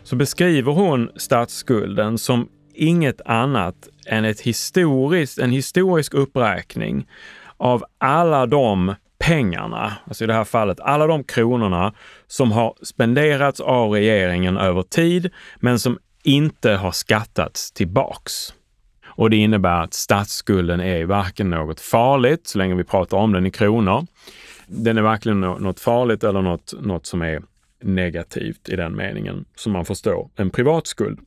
så 0.03 0.15
beskriver 0.15 0.71
hon 0.71 1.09
statsskulden 1.15 2.17
som 2.17 2.49
inget 2.73 3.21
annat 3.25 3.75
än 4.07 4.25
ett 4.25 4.41
historiskt, 4.41 5.39
en 5.39 5.51
historisk 5.51 6.13
uppräkning 6.13 7.07
av 7.57 7.83
alla 7.97 8.45
de 8.45 8.95
pengarna, 9.19 9.93
alltså 10.07 10.23
i 10.23 10.27
det 10.27 10.33
här 10.33 10.43
fallet 10.43 10.79
alla 10.79 11.07
de 11.07 11.23
kronorna 11.23 11.93
som 12.27 12.51
har 12.51 12.75
spenderats 12.81 13.59
av 13.59 13.91
regeringen 13.91 14.57
över 14.57 14.81
tid, 14.81 15.29
men 15.59 15.79
som 15.79 15.97
inte 16.23 16.71
har 16.71 16.91
skattats 16.91 17.71
tillbaks. 17.71 18.53
Och 19.19 19.29
det 19.29 19.35
innebär 19.35 19.83
att 19.83 19.93
statsskulden 19.93 20.79
är 20.81 21.05
varken 21.05 21.49
något 21.49 21.79
farligt, 21.79 22.47
så 22.47 22.57
länge 22.57 22.75
vi 22.75 22.83
pratar 22.83 23.17
om 23.17 23.31
den 23.31 23.45
i 23.45 23.51
kronor. 23.51 24.07
Den 24.67 24.97
är 24.97 25.01
varken 25.01 25.41
något 25.41 25.79
farligt 25.79 26.23
eller 26.23 26.41
något, 26.41 26.73
något 26.81 27.05
som 27.05 27.21
är 27.21 27.41
negativt 27.83 28.69
i 28.69 28.75
den 28.75 28.95
meningen, 28.95 29.45
som 29.55 29.71
man 29.71 29.85
förstår 29.85 30.29
en 30.35 30.49
privatskuld. 30.49 31.19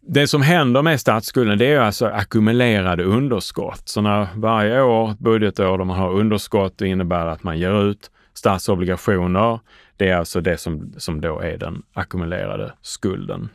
Det 0.00 0.26
som 0.26 0.42
händer 0.42 0.82
med 0.82 1.00
statsskulden, 1.00 1.58
det 1.58 1.66
är 1.66 1.80
alltså 1.80 2.06
ackumulerade 2.06 3.04
underskott. 3.04 3.82
Så 3.84 4.00
när 4.00 4.28
varje 4.34 4.82
år, 4.82 5.14
budgetår, 5.18 5.84
man 5.84 5.98
har 5.98 6.12
underskott, 6.12 6.78
det 6.78 6.88
innebär 6.88 7.26
att 7.26 7.42
man 7.42 7.58
ger 7.58 7.82
ut 7.90 8.10
statsobligationer. 8.34 9.60
Det 9.96 10.08
är 10.08 10.16
alltså 10.16 10.40
det 10.40 10.58
som, 10.58 10.92
som 10.96 11.20
då 11.20 11.40
är 11.40 11.58
den 11.58 11.82
ackumulerade 11.92 12.72
skulden. 12.82 13.48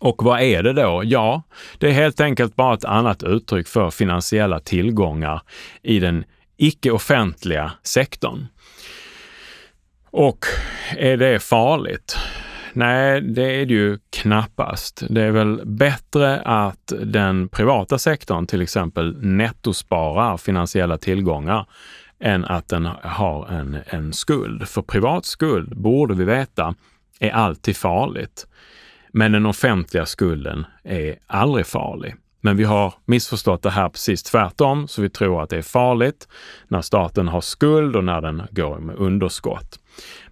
Och 0.00 0.22
vad 0.22 0.40
är 0.40 0.62
det 0.62 0.72
då? 0.72 1.02
Ja, 1.04 1.42
det 1.78 1.88
är 1.88 1.92
helt 1.92 2.20
enkelt 2.20 2.56
bara 2.56 2.74
ett 2.74 2.84
annat 2.84 3.22
uttryck 3.22 3.68
för 3.68 3.90
finansiella 3.90 4.60
tillgångar 4.60 5.42
i 5.82 5.98
den 5.98 6.24
icke-offentliga 6.56 7.72
sektorn. 7.82 8.46
Och 10.10 10.46
är 10.96 11.16
det 11.16 11.42
farligt? 11.42 12.16
Nej, 12.72 13.20
det 13.20 13.42
är 13.42 13.66
det 13.66 13.74
ju 13.74 13.98
knappast. 14.10 15.02
Det 15.08 15.22
är 15.22 15.30
väl 15.30 15.60
bättre 15.64 16.40
att 16.40 16.92
den 17.02 17.48
privata 17.48 17.98
sektorn 17.98 18.46
till 18.46 18.62
exempel 18.62 19.16
nettosparar 19.22 20.36
finansiella 20.36 20.98
tillgångar 20.98 21.66
än 22.20 22.44
att 22.44 22.68
den 22.68 22.88
har 23.02 23.46
en, 23.48 23.78
en 23.86 24.12
skuld. 24.12 24.68
För 24.68 24.82
privat 24.82 25.24
skuld, 25.24 25.76
borde 25.76 26.14
vi 26.14 26.24
veta, 26.24 26.74
är 27.20 27.30
alltid 27.30 27.76
farligt. 27.76 28.46
Men 29.12 29.32
den 29.32 29.46
offentliga 29.46 30.06
skulden 30.06 30.66
är 30.84 31.16
aldrig 31.26 31.66
farlig. 31.66 32.14
Men 32.40 32.56
vi 32.56 32.64
har 32.64 32.94
missförstått 33.04 33.62
det 33.62 33.70
här 33.70 33.88
precis 33.88 34.22
tvärtom, 34.22 34.88
så 34.88 35.02
vi 35.02 35.10
tror 35.10 35.42
att 35.42 35.50
det 35.50 35.56
är 35.56 35.62
farligt 35.62 36.28
när 36.68 36.80
staten 36.80 37.28
har 37.28 37.40
skuld 37.40 37.96
och 37.96 38.04
när 38.04 38.20
den 38.20 38.42
går 38.50 38.78
med 38.78 38.96
underskott. 38.96 39.78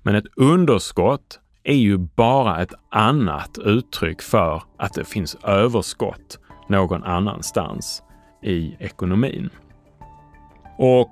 Men 0.02 0.14
ett 0.14 0.26
underskott 0.36 1.40
är 1.62 1.76
ju 1.76 1.98
bara 1.98 2.62
ett 2.62 2.72
annat 2.90 3.58
uttryck 3.58 4.22
för 4.22 4.62
att 4.78 4.94
det 4.94 5.04
finns 5.04 5.34
överskott 5.44 6.38
någon 6.68 7.04
annanstans 7.04 8.02
i 8.42 8.76
ekonomin. 8.78 9.50
Och 10.78 11.10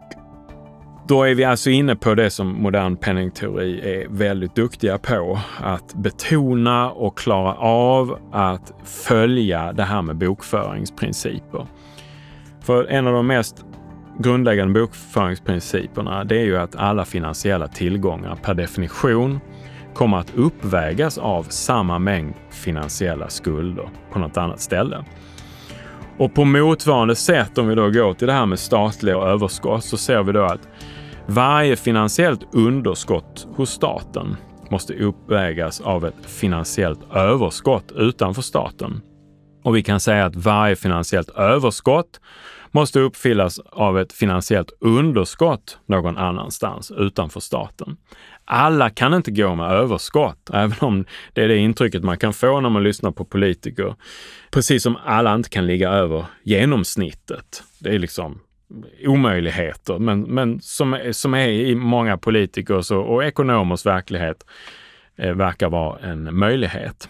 då 1.09 1.23
är 1.23 1.35
vi 1.35 1.45
alltså 1.45 1.71
inne 1.71 1.97
på 1.97 2.15
det 2.15 2.31
som 2.31 2.63
modern 2.63 2.97
penningteori 2.97 3.81
är 3.81 4.09
väldigt 4.09 4.55
duktiga 4.55 4.99
på. 4.99 5.39
Att 5.61 5.95
betona 5.95 6.91
och 6.91 7.19
klara 7.19 7.55
av 7.55 8.19
att 8.33 8.73
följa 8.85 9.73
det 9.73 9.83
här 9.83 10.03
med 10.03 10.17
bokföringsprinciper. 10.17 11.67
För 12.61 12.85
en 12.85 13.07
av 13.07 13.13
de 13.13 13.27
mest 13.27 13.65
grundläggande 14.19 14.81
bokföringsprinciperna 14.81 16.25
det 16.25 16.37
är 16.37 16.45
ju 16.45 16.57
att 16.57 16.77
alla 16.77 17.05
finansiella 17.05 17.69
tillgångar 17.69 18.37
per 18.43 18.55
definition 18.55 19.41
kommer 19.95 20.17
att 20.17 20.35
uppvägas 20.35 21.19
av 21.19 21.43
samma 21.43 21.99
mängd 21.99 22.35
finansiella 22.51 23.29
skulder 23.29 23.89
på 24.13 24.19
något 24.19 24.37
annat 24.37 24.61
ställe. 24.61 25.05
Och 26.19 26.35
på 26.35 26.45
motsvarande 26.45 27.17
sätt, 27.17 27.59
om 27.59 27.69
vi 27.69 27.75
då 27.75 27.91
går 27.91 28.15
till 28.15 28.27
det 28.27 28.33
här 28.33 28.47
med 28.47 28.59
statliga 28.59 29.17
överskott, 29.17 29.85
så 29.85 29.97
ser 29.97 30.23
vi 30.23 30.33
då 30.33 30.43
att 30.43 30.69
varje 31.27 31.77
finansiellt 31.77 32.55
underskott 32.55 33.47
hos 33.55 33.71
staten 33.71 34.37
måste 34.71 34.95
uppvägas 34.95 35.81
av 35.81 36.05
ett 36.05 36.27
finansiellt 36.27 37.01
överskott 37.15 37.93
utanför 37.93 38.43
staten. 38.43 39.01
Och 39.65 39.77
vi 39.77 39.83
kan 39.83 40.01
säga 40.01 40.25
att 40.25 40.37
varje 40.37 40.77
finansiellt 40.77 41.29
överskott 41.29 42.21
måste 42.71 43.01
uppfyllas 43.01 43.59
av 43.59 43.99
ett 43.99 44.13
finansiellt 44.13 44.71
underskott 44.81 45.79
någon 45.87 46.17
annanstans 46.17 46.91
utanför 46.91 47.41
staten. 47.41 47.97
Alla 48.45 48.91
kan 48.91 49.15
inte 49.15 49.31
gå 49.31 49.55
med 49.55 49.71
överskott, 49.71 50.51
även 50.53 50.79
om 50.81 51.05
det 51.33 51.43
är 51.43 51.49
det 51.49 51.57
intrycket 51.57 52.05
man 52.05 52.19
kan 52.19 52.33
få 52.33 52.61
när 52.61 52.71
man 52.71 52.83
lyssnar 52.83 53.11
på 53.11 53.25
politiker. 53.25 53.95
Precis 54.51 54.83
som 54.83 54.97
alla 55.05 55.35
inte 55.35 55.49
kan 55.49 55.67
ligga 55.67 55.91
över 55.91 56.25
genomsnittet. 56.43 57.63
Det 57.79 57.95
är 57.95 57.99
liksom 57.99 58.41
omöjligheter, 59.07 59.99
men, 59.99 60.23
men 60.23 60.61
som, 60.61 60.99
som 61.13 61.35
är 61.35 61.49
i 61.49 61.75
många 61.75 62.19
politikers 62.19 62.91
och, 62.91 63.15
och 63.15 63.25
ekonomers 63.25 63.87
verklighet 63.87 64.47
eh, 65.17 65.33
verkar 65.33 65.69
vara 65.69 65.99
en 65.99 66.39
möjlighet. 66.39 67.09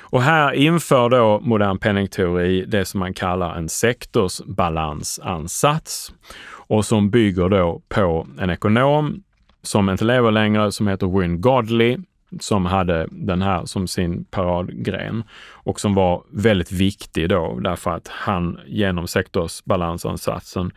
Och 0.00 0.22
här 0.22 0.52
inför 0.52 1.08
då 1.08 1.40
modern 1.40 1.78
penningteori 1.78 2.64
det 2.64 2.84
som 2.84 3.00
man 3.00 3.14
kallar 3.14 3.54
en 3.54 3.68
sektorsbalansansats 3.68 6.14
och 6.46 6.84
som 6.84 7.10
bygger 7.10 7.48
då 7.48 7.82
på 7.88 8.26
en 8.40 8.50
ekonom 8.50 9.22
som 9.62 9.90
inte 9.90 10.04
lever 10.04 10.30
längre, 10.30 10.72
som 10.72 10.88
heter 10.88 11.20
Wynne 11.20 11.36
Godley, 11.36 11.98
som 12.40 12.66
hade 12.66 13.06
den 13.10 13.42
här 13.42 13.64
som 13.64 13.88
sin 13.88 14.24
paradgren 14.24 15.24
och 15.50 15.80
som 15.80 15.94
var 15.94 16.22
väldigt 16.30 16.72
viktig 16.72 17.28
då 17.28 17.60
därför 17.60 17.90
att 17.90 18.08
han 18.08 18.60
genom 18.66 19.06
sektorsbalansansatsen 19.06 20.72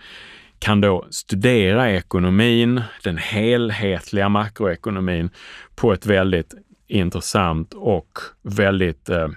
kan 0.60 0.82
då 0.82 1.06
studera 1.10 1.92
ekonomin, 1.92 2.82
den 3.04 3.18
helhetliga 3.18 4.30
makroekonomin 4.30 5.30
på 5.76 5.94
ett 5.94 6.06
väldigt 6.06 6.54
intressant 6.88 7.74
och 7.74 8.20
väldigt 8.42 9.10
eh, 9.10 9.28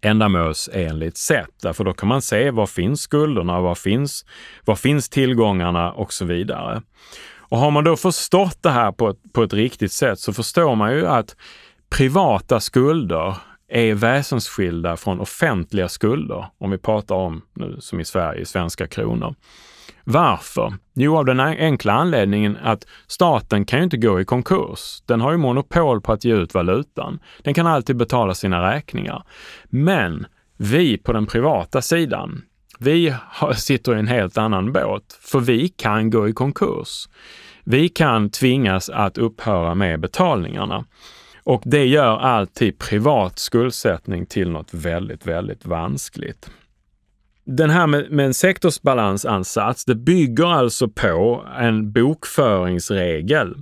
ändamålsenligt 0.00 1.16
sätt. 1.16 1.50
Därför 1.62 1.84
då 1.84 1.92
kan 1.92 2.08
man 2.08 2.22
se 2.22 2.50
var 2.50 2.66
finns 2.66 3.00
skulderna, 3.00 3.60
var 3.60 3.74
finns, 3.74 4.24
var 4.64 4.76
finns 4.76 5.08
tillgångarna 5.08 5.92
och 5.92 6.12
så 6.12 6.24
vidare. 6.24 6.82
Och 7.54 7.60
har 7.60 7.70
man 7.70 7.84
då 7.84 7.96
förstått 7.96 8.58
det 8.62 8.70
här 8.70 8.92
på 8.92 9.08
ett, 9.08 9.32
på 9.32 9.42
ett 9.42 9.52
riktigt 9.52 9.92
sätt 9.92 10.18
så 10.18 10.32
förstår 10.32 10.74
man 10.74 10.92
ju 10.92 11.06
att 11.06 11.36
privata 11.90 12.60
skulder 12.60 13.36
är 13.68 13.94
väsensskilda 13.94 14.96
från 14.96 15.20
offentliga 15.20 15.88
skulder, 15.88 16.46
om 16.58 16.70
vi 16.70 16.78
pratar 16.78 17.14
om, 17.14 17.42
nu 17.54 17.76
som 17.80 18.00
i 18.00 18.04
Sverige, 18.04 18.46
svenska 18.46 18.86
kronor. 18.86 19.34
Varför? 20.04 20.74
Jo, 20.94 21.18
av 21.18 21.24
den 21.24 21.40
enkla 21.40 21.92
anledningen 21.92 22.56
att 22.62 22.86
staten 23.06 23.64
kan 23.64 23.78
ju 23.78 23.84
inte 23.84 23.96
gå 23.96 24.20
i 24.20 24.24
konkurs. 24.24 25.02
Den 25.06 25.20
har 25.20 25.32
ju 25.32 25.38
monopol 25.38 26.00
på 26.00 26.12
att 26.12 26.24
ge 26.24 26.34
ut 26.34 26.54
valutan. 26.54 27.18
Den 27.42 27.54
kan 27.54 27.66
alltid 27.66 27.96
betala 27.96 28.34
sina 28.34 28.74
räkningar. 28.74 29.22
Men 29.64 30.26
vi 30.56 30.98
på 30.98 31.12
den 31.12 31.26
privata 31.26 31.82
sidan, 31.82 32.42
vi 32.78 33.14
sitter 33.56 33.96
i 33.96 33.98
en 33.98 34.06
helt 34.06 34.38
annan 34.38 34.72
båt, 34.72 35.18
för 35.20 35.40
vi 35.40 35.68
kan 35.68 36.10
gå 36.10 36.28
i 36.28 36.32
konkurs. 36.32 37.08
Vi 37.64 37.88
kan 37.88 38.30
tvingas 38.30 38.88
att 38.90 39.18
upphöra 39.18 39.74
med 39.74 40.00
betalningarna. 40.00 40.84
Och 41.44 41.62
det 41.64 41.84
gör 41.84 42.18
alltid 42.18 42.78
privat 42.78 43.38
skuldsättning 43.38 44.26
till 44.26 44.50
något 44.50 44.74
väldigt, 44.74 45.26
väldigt 45.26 45.66
vanskligt. 45.66 46.50
Den 47.44 47.70
här 47.70 47.86
med, 47.86 48.10
med 48.10 48.26
en 48.26 48.34
sektorsbalansansats, 48.34 49.84
det 49.84 49.94
bygger 49.94 50.46
alltså 50.46 50.88
på 50.88 51.46
en 51.58 51.92
bokföringsregel. 51.92 53.54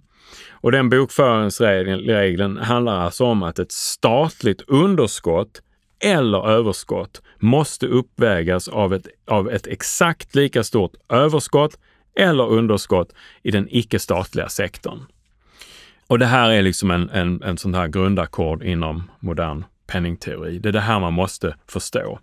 Och 0.51 0.73
den 0.73 0.89
bokföringsregeln 0.89 2.57
handlar 2.57 3.01
alltså 3.01 3.25
om 3.25 3.43
att 3.43 3.59
ett 3.59 3.73
statligt 3.73 4.63
underskott 4.67 5.63
eller 6.05 6.49
överskott 6.51 7.23
måste 7.39 7.87
uppvägas 7.87 8.69
av 8.69 8.95
ett, 8.95 9.07
av 9.27 9.51
ett 9.51 9.67
exakt 9.67 10.35
lika 10.35 10.63
stort 10.63 10.93
överskott 11.09 11.79
eller 12.17 12.49
underskott 12.49 13.13
i 13.43 13.51
den 13.51 13.69
icke-statliga 13.71 14.49
sektorn. 14.49 15.01
Och 16.07 16.19
det 16.19 16.27
här 16.27 16.51
är 16.51 16.63
liksom 16.63 16.91
en, 16.91 17.11
en, 17.11 17.43
en 17.43 17.59
sån 17.59 17.75
här 17.75 17.89
grundackord 17.89 18.63
inom 18.63 19.11
modern 19.21 19.65
penningteori. 19.87 20.59
Det 20.59 20.69
är 20.69 20.73
det 20.73 20.81
här 20.81 21.01
man 21.01 21.13
måste 21.13 21.57
förstå. 21.69 22.19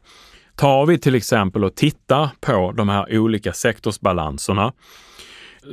Tar 0.56 0.86
vi 0.86 0.98
till 0.98 1.16
exempel 1.16 1.64
och 1.64 1.76
tittar 1.76 2.30
på 2.40 2.72
de 2.72 2.90
här 2.90 3.18
olika 3.18 3.54
sektorsbalanserna 3.54 4.74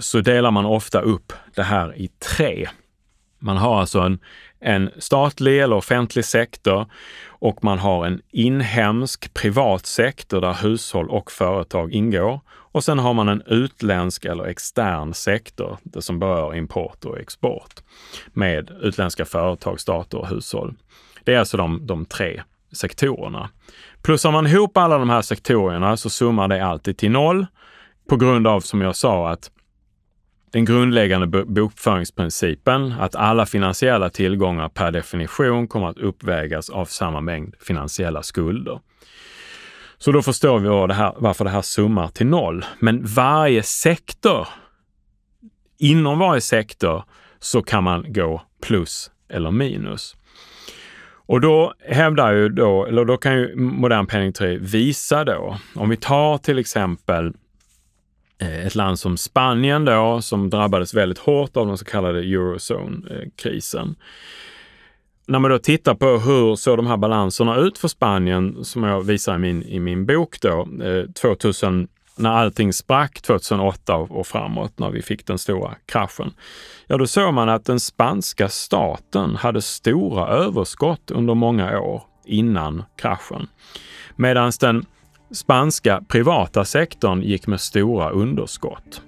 så 0.01 0.21
delar 0.21 0.51
man 0.51 0.67
ofta 0.67 1.01
upp 1.01 1.33
det 1.55 1.63
här 1.63 1.97
i 1.97 2.09
tre. 2.09 2.69
Man 3.39 3.57
har 3.57 3.81
alltså 3.81 4.01
en, 4.01 4.19
en 4.61 4.91
statlig 4.99 5.61
eller 5.61 5.77
offentlig 5.77 6.25
sektor 6.25 6.87
och 7.27 7.65
man 7.65 7.79
har 7.79 8.07
en 8.07 8.23
inhemsk 8.31 9.35
privat 9.35 9.87
sektor 9.87 10.41
där 10.41 10.55
hushåll 10.63 11.11
och 11.11 11.33
företag 11.33 11.93
ingår. 11.93 12.41
Och 12.77 12.85
sen 12.85 12.99
har 12.99 13.15
man 13.15 13.29
en 13.29 13.43
utländsk 13.47 14.25
eller 14.25 14.45
extern 14.45 15.15
sektor, 15.15 15.79
det 15.83 16.03
som 16.03 16.19
berör 16.19 16.55
import 16.55 17.05
och 17.05 17.19
export, 17.19 17.75
med 18.33 18.71
utländska 18.81 19.25
företag, 19.25 19.81
stater 19.81 20.19
och 20.19 20.29
hushåll. 20.29 20.75
Det 21.25 21.35
är 21.35 21.39
alltså 21.39 21.57
de, 21.57 21.87
de 21.87 22.05
tre 22.05 22.43
sektorerna. 22.73 23.51
Plussar 24.03 24.31
man 24.31 24.47
ihop 24.47 24.77
alla 24.77 24.99
de 24.99 25.11
här 25.11 25.23
sektorerna 25.23 25.97
så 25.97 26.11
summar 26.11 26.49
det 26.49 26.67
alltid 26.67 26.99
till 26.99 27.11
noll 27.11 27.47
på 28.09 28.17
grund 28.17 28.47
av, 28.47 28.61
som 28.61 28.81
jag 28.81 28.97
sa, 28.97 29.31
att 29.31 29.51
den 30.53 30.65
grundläggande 30.65 31.45
bokföringsprincipen 31.45 32.93
att 32.93 33.15
alla 33.15 33.47
finansiella 33.47 34.11
tillgångar 34.11 34.69
per 34.69 34.91
definition 34.91 35.69
kommer 35.69 35.89
att 35.89 35.99
uppvägas 35.99 36.71
av 36.71 36.85
samma 36.85 37.21
mängd 37.21 37.55
finansiella 37.61 38.23
skulder. 38.23 38.81
Så 39.99 40.13
då 40.13 40.23
förstår 40.23 40.59
vi 40.59 40.87
det 40.87 40.95
här, 40.95 41.15
varför 41.17 41.45
det 41.45 41.51
här 41.51 41.63
summar 41.63 42.09
till 42.09 42.27
noll. 42.27 42.65
Men 42.79 43.05
varje 43.05 43.63
sektor, 43.63 44.49
inom 45.79 46.19
varje 46.19 46.41
sektor 46.41 47.05
så 47.39 47.63
kan 47.63 47.85
man 47.85 48.13
gå 48.13 48.43
plus 48.63 49.11
eller 49.29 49.51
minus. 49.51 50.17
Och 51.29 51.41
då 51.41 51.75
hävdar 51.89 52.33
ju 52.33 52.49
då, 52.49 52.87
eller 52.87 53.05
då 53.05 53.17
kan 53.17 53.35
ju 53.35 53.57
modern 53.57 54.07
penningteori 54.07 54.59
visa 54.59 55.25
då, 55.25 55.59
om 55.75 55.89
vi 55.89 55.97
tar 55.97 56.39
till 56.39 56.59
exempel 56.59 57.33
eh, 58.41 58.67
ett 58.67 58.75
land 58.75 58.99
som 58.99 59.17
Spanien 59.17 59.85
då, 59.85 60.23
som 60.23 60.51
drabbades 60.51 60.95
väldigt 60.95 61.19
hårt 61.19 61.57
av 61.57 61.67
den 61.67 61.79
så 61.79 61.85
kallade 61.85 62.19
eurozone-krisen. 62.19 63.89
Eh, 63.89 63.95
när 65.29 65.39
man 65.39 65.51
då 65.51 65.59
tittar 65.59 65.95
på 65.95 66.07
hur 66.07 66.57
såg 66.57 66.79
de 66.79 66.87
här 66.87 66.97
balanserna 66.97 67.57
ut 67.57 67.79
för 67.79 67.89
Spanien, 67.89 68.65
som 68.65 68.83
jag 68.83 69.03
visar 69.03 69.35
i 69.35 69.39
min, 69.39 69.63
i 69.63 69.81
min 69.81 70.07
bok 70.07 70.41
då, 70.41 70.69
eh, 70.85 71.11
2000 71.13 71.89
när 72.17 72.31
allting 72.31 72.73
sprack 72.73 73.21
2008 73.23 73.97
och 73.97 74.27
framåt, 74.27 74.79
när 74.79 74.91
vi 74.91 75.03
fick 75.03 75.27
den 75.27 75.39
stora 75.39 75.75
kraschen, 75.87 76.33
ja 76.87 76.97
då 76.97 77.07
såg 77.07 77.35
man 77.35 77.49
att 77.49 77.65
den 77.65 77.81
spanska 77.81 78.49
staten 78.49 79.37
hade 79.37 79.63
stora 79.63 80.29
överskott 80.29 81.11
under 81.11 81.35
många 81.35 81.81
år 81.81 82.03
innan 82.25 82.83
kraschen. 82.97 83.49
Medan 84.17 84.53
den 84.61 84.87
spanska 85.31 86.03
privata 86.09 86.65
sektorn 86.65 87.23
gick 87.23 87.47
med 87.47 87.61
stora 87.61 88.11
underskott. 88.11 89.03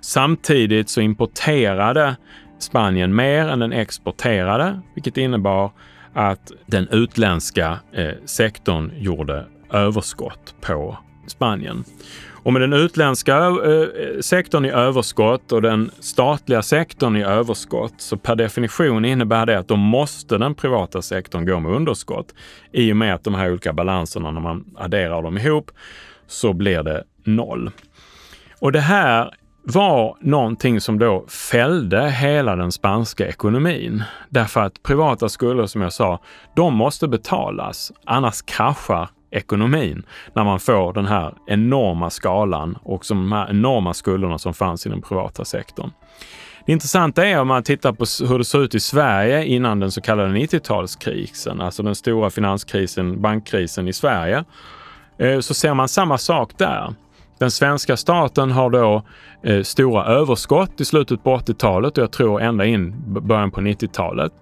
Samtidigt 0.00 0.88
så 0.88 1.00
importerade 1.00 2.16
Spanien 2.62 3.14
mer 3.14 3.48
än 3.48 3.58
den 3.58 3.72
exporterade, 3.72 4.80
vilket 4.94 5.16
innebar 5.16 5.70
att 6.12 6.52
den 6.66 6.88
utländska 6.88 7.78
eh, 7.92 8.14
sektorn 8.24 8.92
gjorde 8.96 9.46
överskott 9.72 10.54
på 10.60 10.96
Spanien. 11.26 11.84
Och 12.42 12.52
med 12.52 12.62
den 12.62 12.72
utländska 12.72 13.36
eh, 13.36 14.20
sektorn 14.20 14.64
i 14.64 14.70
överskott 14.70 15.52
och 15.52 15.62
den 15.62 15.90
statliga 15.98 16.62
sektorn 16.62 17.16
i 17.16 17.22
överskott, 17.22 17.94
så 17.96 18.16
per 18.16 18.36
definition 18.36 19.04
innebär 19.04 19.46
det 19.46 19.58
att 19.58 19.68
då 19.68 19.76
måste 19.76 20.38
den 20.38 20.54
privata 20.54 21.02
sektorn 21.02 21.46
gå 21.46 21.60
med 21.60 21.72
underskott. 21.72 22.34
I 22.72 22.92
och 22.92 22.96
med 22.96 23.14
att 23.14 23.24
de 23.24 23.34
här 23.34 23.50
olika 23.50 23.72
balanserna, 23.72 24.30
när 24.30 24.40
man 24.40 24.64
adderar 24.76 25.22
dem 25.22 25.38
ihop, 25.38 25.70
så 26.26 26.52
blir 26.52 26.82
det 26.82 27.04
noll. 27.24 27.70
Och 28.58 28.72
det 28.72 28.80
här 28.80 29.34
var 29.62 30.16
någonting 30.20 30.80
som 30.80 30.98
då 30.98 31.24
fällde 31.28 32.10
hela 32.10 32.56
den 32.56 32.72
spanska 32.72 33.28
ekonomin. 33.28 34.02
Därför 34.28 34.60
att 34.60 34.82
privata 34.82 35.28
skulder, 35.28 35.66
som 35.66 35.82
jag 35.82 35.92
sa, 35.92 36.20
de 36.56 36.74
måste 36.74 37.08
betalas. 37.08 37.92
Annars 38.04 38.42
kraschar 38.42 39.08
ekonomin 39.30 40.02
när 40.34 40.44
man 40.44 40.60
får 40.60 40.92
den 40.92 41.06
här 41.06 41.34
enorma 41.46 42.10
skalan 42.10 42.78
och 42.82 43.04
de 43.08 43.32
här 43.32 43.50
enorma 43.50 43.94
skulderna 43.94 44.38
som 44.38 44.54
fanns 44.54 44.86
i 44.86 44.88
den 44.88 45.02
privata 45.02 45.44
sektorn. 45.44 45.90
Det 46.66 46.72
intressanta 46.72 47.26
är 47.26 47.40
om 47.40 47.48
man 47.48 47.62
tittar 47.62 47.92
på 47.92 48.26
hur 48.26 48.38
det 48.38 48.44
såg 48.44 48.62
ut 48.62 48.74
i 48.74 48.80
Sverige 48.80 49.44
innan 49.44 49.80
den 49.80 49.90
så 49.90 50.00
kallade 50.00 50.34
90-talskrisen, 50.34 51.64
alltså 51.64 51.82
den 51.82 51.94
stora 51.94 52.30
finanskrisen, 52.30 53.22
bankkrisen 53.22 53.88
i 53.88 53.92
Sverige, 53.92 54.44
eh, 55.18 55.40
så 55.40 55.54
ser 55.54 55.74
man 55.74 55.88
samma 55.88 56.18
sak 56.18 56.50
där. 56.58 56.94
Den 57.40 57.50
svenska 57.50 57.96
staten 57.96 58.50
har 58.50 58.70
då 58.70 59.02
eh, 59.44 59.62
stora 59.62 60.04
överskott 60.04 60.80
i 60.80 60.84
slutet 60.84 61.24
på 61.24 61.36
80-talet 61.36 61.98
och 61.98 62.02
jag 62.02 62.12
tror 62.12 62.40
ända 62.40 62.64
in 62.64 62.94
början 63.06 63.50
på 63.50 63.60
90-talet. 63.60 64.32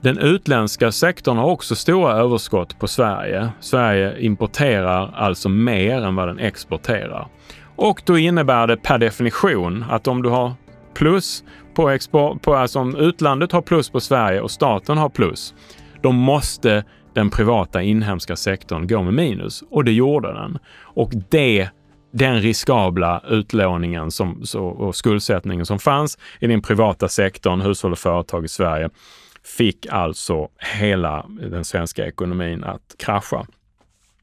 Den 0.00 0.18
utländska 0.18 0.92
sektorn 0.92 1.36
har 1.36 1.46
också 1.46 1.74
stora 1.74 2.12
överskott 2.12 2.78
på 2.78 2.88
Sverige. 2.88 3.48
Sverige 3.60 4.20
importerar 4.20 5.14
alltså 5.16 5.48
mer 5.48 6.02
än 6.02 6.16
vad 6.16 6.28
den 6.28 6.38
exporterar. 6.38 7.28
Och 7.76 8.02
då 8.04 8.18
innebär 8.18 8.66
det 8.66 8.76
per 8.76 8.98
definition 8.98 9.84
att 9.90 10.08
om 10.08 10.22
du 10.22 10.28
har 10.28 10.52
plus 10.94 11.44
på 11.74 11.90
export, 11.90 12.42
på, 12.42 12.54
alltså 12.54 12.78
om 12.78 12.96
utlandet 12.96 13.52
har 13.52 13.62
plus 13.62 13.90
på 13.90 14.00
Sverige 14.00 14.40
och 14.40 14.50
staten 14.50 14.98
har 14.98 15.08
plus, 15.08 15.54
då 16.02 16.12
måste 16.12 16.84
den 17.14 17.30
privata 17.30 17.82
inhemska 17.82 18.36
sektorn 18.36 18.86
gå 18.86 19.02
med 19.02 19.14
minus. 19.14 19.64
Och 19.70 19.84
det 19.84 19.92
gjorde 19.92 20.32
den. 20.32 20.58
Och 20.82 21.12
det 21.30 21.68
den 22.10 22.40
riskabla 22.40 23.22
utlåningen 23.28 24.10
som, 24.10 24.46
så, 24.46 24.64
och 24.64 24.96
skuldsättningen 24.96 25.66
som 25.66 25.78
fanns 25.78 26.18
i 26.40 26.46
den 26.46 26.62
privata 26.62 27.08
sektorn, 27.08 27.60
hushåll 27.60 27.92
och 27.92 27.98
företag 27.98 28.44
i 28.44 28.48
Sverige, 28.48 28.90
fick 29.44 29.86
alltså 29.86 30.48
hela 30.78 31.26
den 31.28 31.64
svenska 31.64 32.06
ekonomin 32.06 32.64
att 32.64 32.94
krascha. 32.98 33.46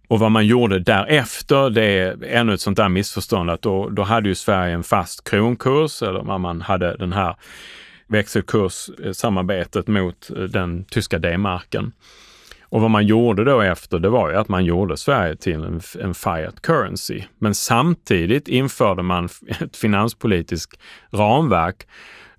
Och 0.08 0.20
vad 0.20 0.32
man 0.32 0.48
gjorde 0.48 0.80
därefter, 0.80 1.70
det 1.70 1.84
är 1.84 2.24
ännu 2.24 2.54
ett 2.54 2.62
sånt 2.62 2.78
där 2.78 2.90
missförstånd 2.90 3.50
att 3.50 3.62
då, 3.62 3.90
då 3.90 4.04
hade 4.04 4.30
ju 4.30 4.36
Sverige 4.36 4.74
en 4.74 4.84
fast 4.84 5.30
kronkurs, 5.30 6.02
eller 6.02 6.38
man 6.38 6.62
hade 6.62 6.98
den 6.98 7.14
här 7.14 7.36
växelkurssamarbetet 8.08 9.88
mot 9.88 10.30
den 10.50 10.86
tyska 10.86 11.20
D-marken. 11.20 11.92
Och 12.76 12.82
vad 12.82 12.92
man 12.92 13.08
gjorde 13.08 13.44
då 13.44 13.62
efter, 13.62 14.00
det 14.00 14.10
var 14.10 14.30
ju 14.30 14.36
att 14.36 14.48
man 14.48 14.66
gjorde 14.66 14.98
Sverige 14.98 15.36
till 15.36 15.64
en, 15.64 15.82
en 16.02 16.14
fiat 16.14 16.62
currency. 16.62 17.24
Men 17.38 17.56
samtidigt 17.56 18.48
införde 18.48 19.04
man 19.04 19.26
ett 19.62 19.78
finanspolitiskt 19.78 20.80
ramverk 21.12 21.88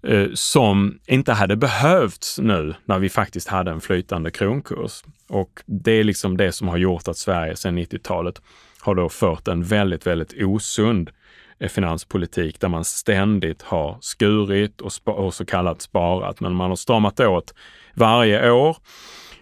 eh, 0.03 0.27
som 0.35 0.99
inte 1.07 1.33
hade 1.33 1.57
behövts 1.57 2.39
nu 2.39 2.75
när 2.85 2.99
vi 2.99 3.09
faktiskt 3.09 3.49
hade 3.49 3.71
en 3.71 3.81
flytande 3.81 4.31
kronkurs. 4.31 5.05
Och 5.29 5.63
det 5.67 5.93
är 5.93 6.05
liksom 6.05 6.37
det 6.37 6.53
som 6.53 6.69
har 6.69 6.77
gjort 6.77 7.09
att 7.09 7.17
Sverige 7.17 7.57
sedan 7.57 7.79
90-talet 7.79 8.43
har 8.81 8.95
då 8.95 9.09
fört 9.09 9.49
en 9.49 9.63
väldigt, 9.63 10.07
väldigt 10.07 10.43
osund 10.43 11.11
eh, 11.59 11.69
finanspolitik 11.69 12.61
där 12.61 12.69
man 12.69 12.85
ständigt 12.85 13.63
har 13.63 13.99
skurit 14.01 14.81
och, 14.81 14.93
och 15.05 15.35
så 15.35 15.45
kallat 15.45 15.83
sparat. 15.83 16.41
Men 16.41 16.55
man 16.55 16.71
har 16.71 16.77
stramat 16.77 17.21
åt 17.21 17.55
varje 17.95 18.51
år 18.51 18.77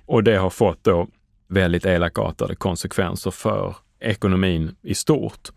och 0.07 0.25
det 0.25 0.37
har 0.37 0.51
fått 0.51 0.85
då 0.85 1.09
väldigt 1.49 1.87
elakartade 1.87 2.55
konsekvenser 2.55 3.31
för 3.31 3.77
ekonomin 4.01 4.77
i 4.83 4.95
stort. 4.95 5.49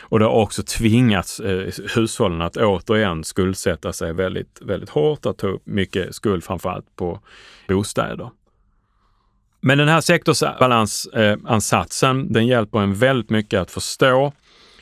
Och 0.00 0.18
det 0.18 0.24
har 0.24 0.32
också 0.32 0.62
tvingats 0.62 1.40
eh, 1.40 1.72
hushållen 1.94 2.42
att 2.42 2.56
återigen 2.56 3.24
skuldsätta 3.24 3.92
sig 3.92 4.12
väldigt, 4.12 4.58
väldigt 4.62 4.90
hårt, 4.90 5.26
att 5.26 5.38
ta 5.38 5.46
upp 5.46 5.66
mycket 5.66 6.14
skuld 6.14 6.44
framförallt 6.44 6.96
på 6.96 7.20
bostäder. 7.68 8.30
Men 9.60 9.78
den 9.78 9.88
här 9.88 10.00
sektorsbalansansatsen, 10.00 12.20
eh, 12.20 12.26
den 12.26 12.46
hjälper 12.46 12.78
en 12.78 12.94
väldigt 12.94 13.30
mycket 13.30 13.60
att 13.60 13.70
förstå 13.70 14.32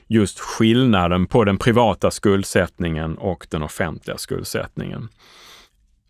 just 0.06 0.40
skillnaden 0.40 1.26
på 1.26 1.44
den 1.44 1.58
privata 1.58 2.10
skuldsättningen 2.10 3.18
och 3.18 3.46
den 3.50 3.62
offentliga 3.62 4.18
skuldsättningen. 4.18 5.08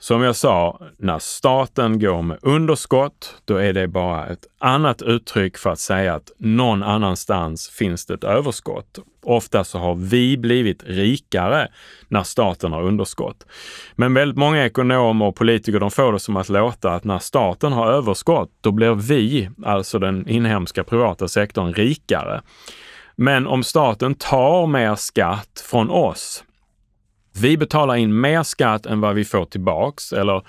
Som 0.05 0.23
jag 0.23 0.37
sa, 0.37 0.81
när 0.99 1.19
staten 1.19 1.99
går 1.99 2.23
med 2.23 2.39
underskott, 2.43 3.35
då 3.45 3.57
är 3.57 3.73
det 3.73 3.89
bara 3.89 4.27
ett 4.27 4.47
annat 4.59 5.03
uttryck 5.03 5.59
för 5.59 5.71
att 5.71 5.79
säga 5.79 6.15
att 6.15 6.33
någon 6.39 6.83
annanstans 6.83 7.69
finns 7.69 8.07
det 8.07 8.15
ett 8.15 8.25
överskott. 8.25 8.99
Ofta 9.23 9.65
så 9.65 9.79
har 9.79 9.95
vi 9.95 10.37
blivit 10.37 10.83
rikare 10.87 11.69
när 12.09 12.23
staten 12.23 12.73
har 12.73 12.83
underskott. 12.83 13.47
Men 13.95 14.15
väldigt 14.15 14.39
många 14.39 14.65
ekonomer 14.65 15.27
och 15.27 15.37
politiker 15.37 15.81
de 15.81 15.91
får 15.91 16.13
det 16.13 16.21
som 16.21 16.37
att 16.37 16.49
låta 16.49 16.91
att 16.91 17.05
när 17.05 17.19
staten 17.19 17.73
har 17.73 17.93
överskott, 17.93 18.51
då 18.61 18.73
blir 18.73 18.95
vi, 18.95 19.51
alltså 19.65 19.99
den 19.99 20.29
inhemska 20.29 20.85
privata 20.85 21.29
sektorn, 21.29 21.73
rikare. 21.73 22.43
Men 23.17 23.47
om 23.47 23.63
staten 23.63 24.15
tar 24.15 24.67
mer 24.67 24.95
skatt 24.95 25.65
från 25.71 25.91
oss, 25.91 26.45
vi 27.41 27.57
betalar 27.57 27.95
in 27.95 28.21
mer 28.21 28.43
skatt 28.43 28.87
än 28.87 29.01
vad 29.01 29.15
vi 29.15 29.25
får 29.25 29.45
tillbaks 29.45 30.13
eller 30.13 30.43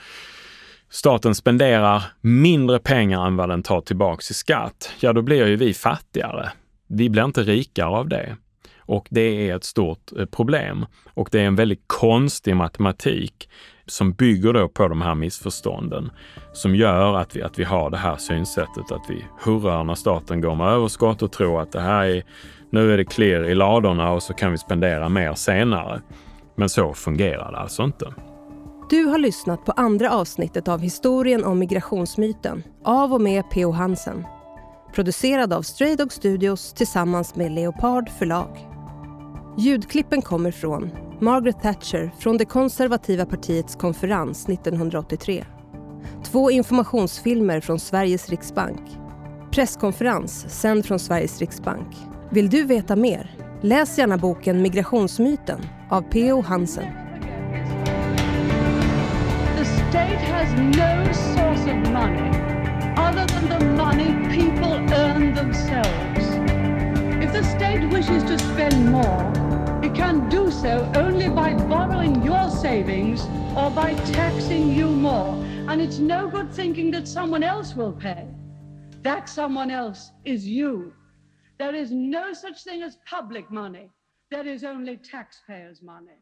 staten 0.90 1.36
spenderar 1.36 2.04
mindre 2.22 2.80
pengar 2.80 3.28
än 3.28 3.36
vad 3.36 3.50
den 3.50 3.64
tar 3.64 3.82
tillbaks 3.82 4.32
i 4.32 4.34
skatt, 4.34 4.94
ja 5.00 5.14
då 5.14 5.22
blir 5.22 5.48
ju 5.48 5.56
vi 5.56 5.74
fattigare. 5.74 6.52
Vi 6.88 7.10
blir 7.10 7.24
inte 7.24 7.44
rikare 7.44 7.88
av 7.88 8.10
det. 8.10 8.36
Och 8.88 9.08
det 9.10 9.50
är 9.50 9.56
ett 9.56 9.64
stort 9.64 10.12
eh, 10.20 10.26
problem. 10.26 10.86
Och 11.14 11.30
det 11.32 11.40
är 11.40 11.46
en 11.46 11.56
väldigt 11.56 11.84
konstig 11.88 12.56
matematik 12.56 13.50
som 13.88 14.14
bygger 14.14 14.54
då 14.54 14.70
på 14.70 14.88
de 14.88 15.02
här 15.02 15.16
missförstånden 15.16 16.12
som 16.54 16.76
gör 16.76 17.18
att 17.18 17.36
vi, 17.36 17.42
att 17.42 17.60
vi 17.60 17.64
har 17.64 17.90
det 17.90 17.98
här 17.98 18.16
synsättet 18.16 18.92
att 18.92 19.06
vi 19.10 19.26
hurrar 19.40 19.84
när 19.84 19.96
staten 19.96 20.42
går 20.42 20.56
med 20.56 20.68
överskott 20.68 21.22
och 21.22 21.32
tror 21.32 21.62
att 21.62 21.72
det 21.72 21.82
här 21.82 22.06
är, 22.06 22.24
nu 22.70 22.94
är 22.94 22.98
det 22.98 23.06
clear 23.06 23.44
i 23.44 23.56
ladorna 23.56 24.12
och 24.12 24.24
så 24.24 24.34
kan 24.34 24.52
vi 24.52 24.58
spendera 24.58 25.10
mer 25.10 25.34
senare. 25.34 26.02
Men 26.56 26.70
så 26.70 26.94
fungerar 26.94 27.52
det 27.52 27.58
alltså 27.58 27.84
inte. 27.84 28.14
Du 28.90 29.06
har 29.06 29.18
lyssnat 29.18 29.66
på 29.66 29.72
andra 29.72 30.12
avsnittet 30.12 30.68
av 30.68 30.80
historien 30.80 31.44
om 31.44 31.60
migrationsmyten 31.60 32.64
av 32.84 33.14
och 33.14 33.22
med 33.22 33.50
P.O. 33.52 33.72
Hansen. 33.72 34.26
Producerad 34.94 35.54
av 35.54 35.62
Stray 35.62 35.96
Dog 35.96 36.14
Studios 36.14 36.74
tillsammans 36.74 37.36
med 37.36 37.52
Leopard 37.52 38.10
förlag. 38.10 38.70
Ljudklippen 39.58 40.22
kommer 40.22 40.52
från 40.52 40.90
Margaret 41.22 41.62
Thatcher 41.62 42.12
från 42.20 42.38
det 42.38 42.46
konservativa 42.46 43.26
partiets 43.26 43.76
konferens 43.76 44.50
1983. 44.50 45.46
Två 46.24 46.52
informationsfilmer 46.52 47.60
från 47.60 47.80
Sveriges 47.80 48.30
riksbank. 48.30 48.82
Presskonferens 49.52 50.60
sänd 50.62 50.86
från 50.86 51.00
Sveriges 51.00 51.40
riksbank. 51.40 51.96
Vill 52.32 52.50
du 52.50 52.64
veta 52.64 52.96
mer? 52.96 53.45
Läs 53.66 53.98
gärna 53.98 54.18
boken 54.18 54.62
Migrationsmyten 54.62 55.60
av 55.90 56.02
P.O. 56.02 56.42
Hansen. 56.42 56.86
The 59.58 59.66
state 59.66 60.20
has 60.20 60.54
no 60.60 61.14
source 61.14 61.72
of 61.72 61.92
money 61.92 62.30
other 62.96 63.26
than 63.28 63.50
the 63.50 63.66
money 63.66 64.30
people 64.30 64.96
earn 64.96 65.36
themselves. 65.36 66.26
If 67.24 67.34
the 67.34 67.44
state 67.44 67.90
wishes 67.92 68.24
to 68.24 68.38
spend 68.38 68.92
more, 68.92 69.32
it 69.84 69.96
can 69.96 70.30
do 70.30 70.52
so 70.52 70.92
only 70.96 71.30
by 71.30 71.56
borrowing 71.68 72.24
your 72.24 72.50
savings 72.52 73.28
or 73.56 73.72
by 73.72 73.96
taxing 74.12 74.76
you 74.76 74.92
more. 74.92 75.34
And 75.68 75.82
it's 75.82 75.98
no 75.98 76.30
good 76.30 76.54
thinking 76.54 76.92
that 76.92 77.08
someone 77.08 77.44
else 77.44 77.76
will 77.76 77.94
pay. 77.94 78.28
That 79.02 79.28
someone 79.28 79.72
else 79.72 80.12
is 80.24 80.48
you. 80.48 80.94
There 81.58 81.76
is 81.76 81.92
no 81.92 82.34
such 82.34 82.64
thing 82.64 82.84
as 82.84 82.98
public 83.10 83.50
money. 83.50 83.90
There 84.30 84.48
is 84.48 84.64
only 84.64 84.98
taxpayers' 84.98 85.82
money. 85.82 86.20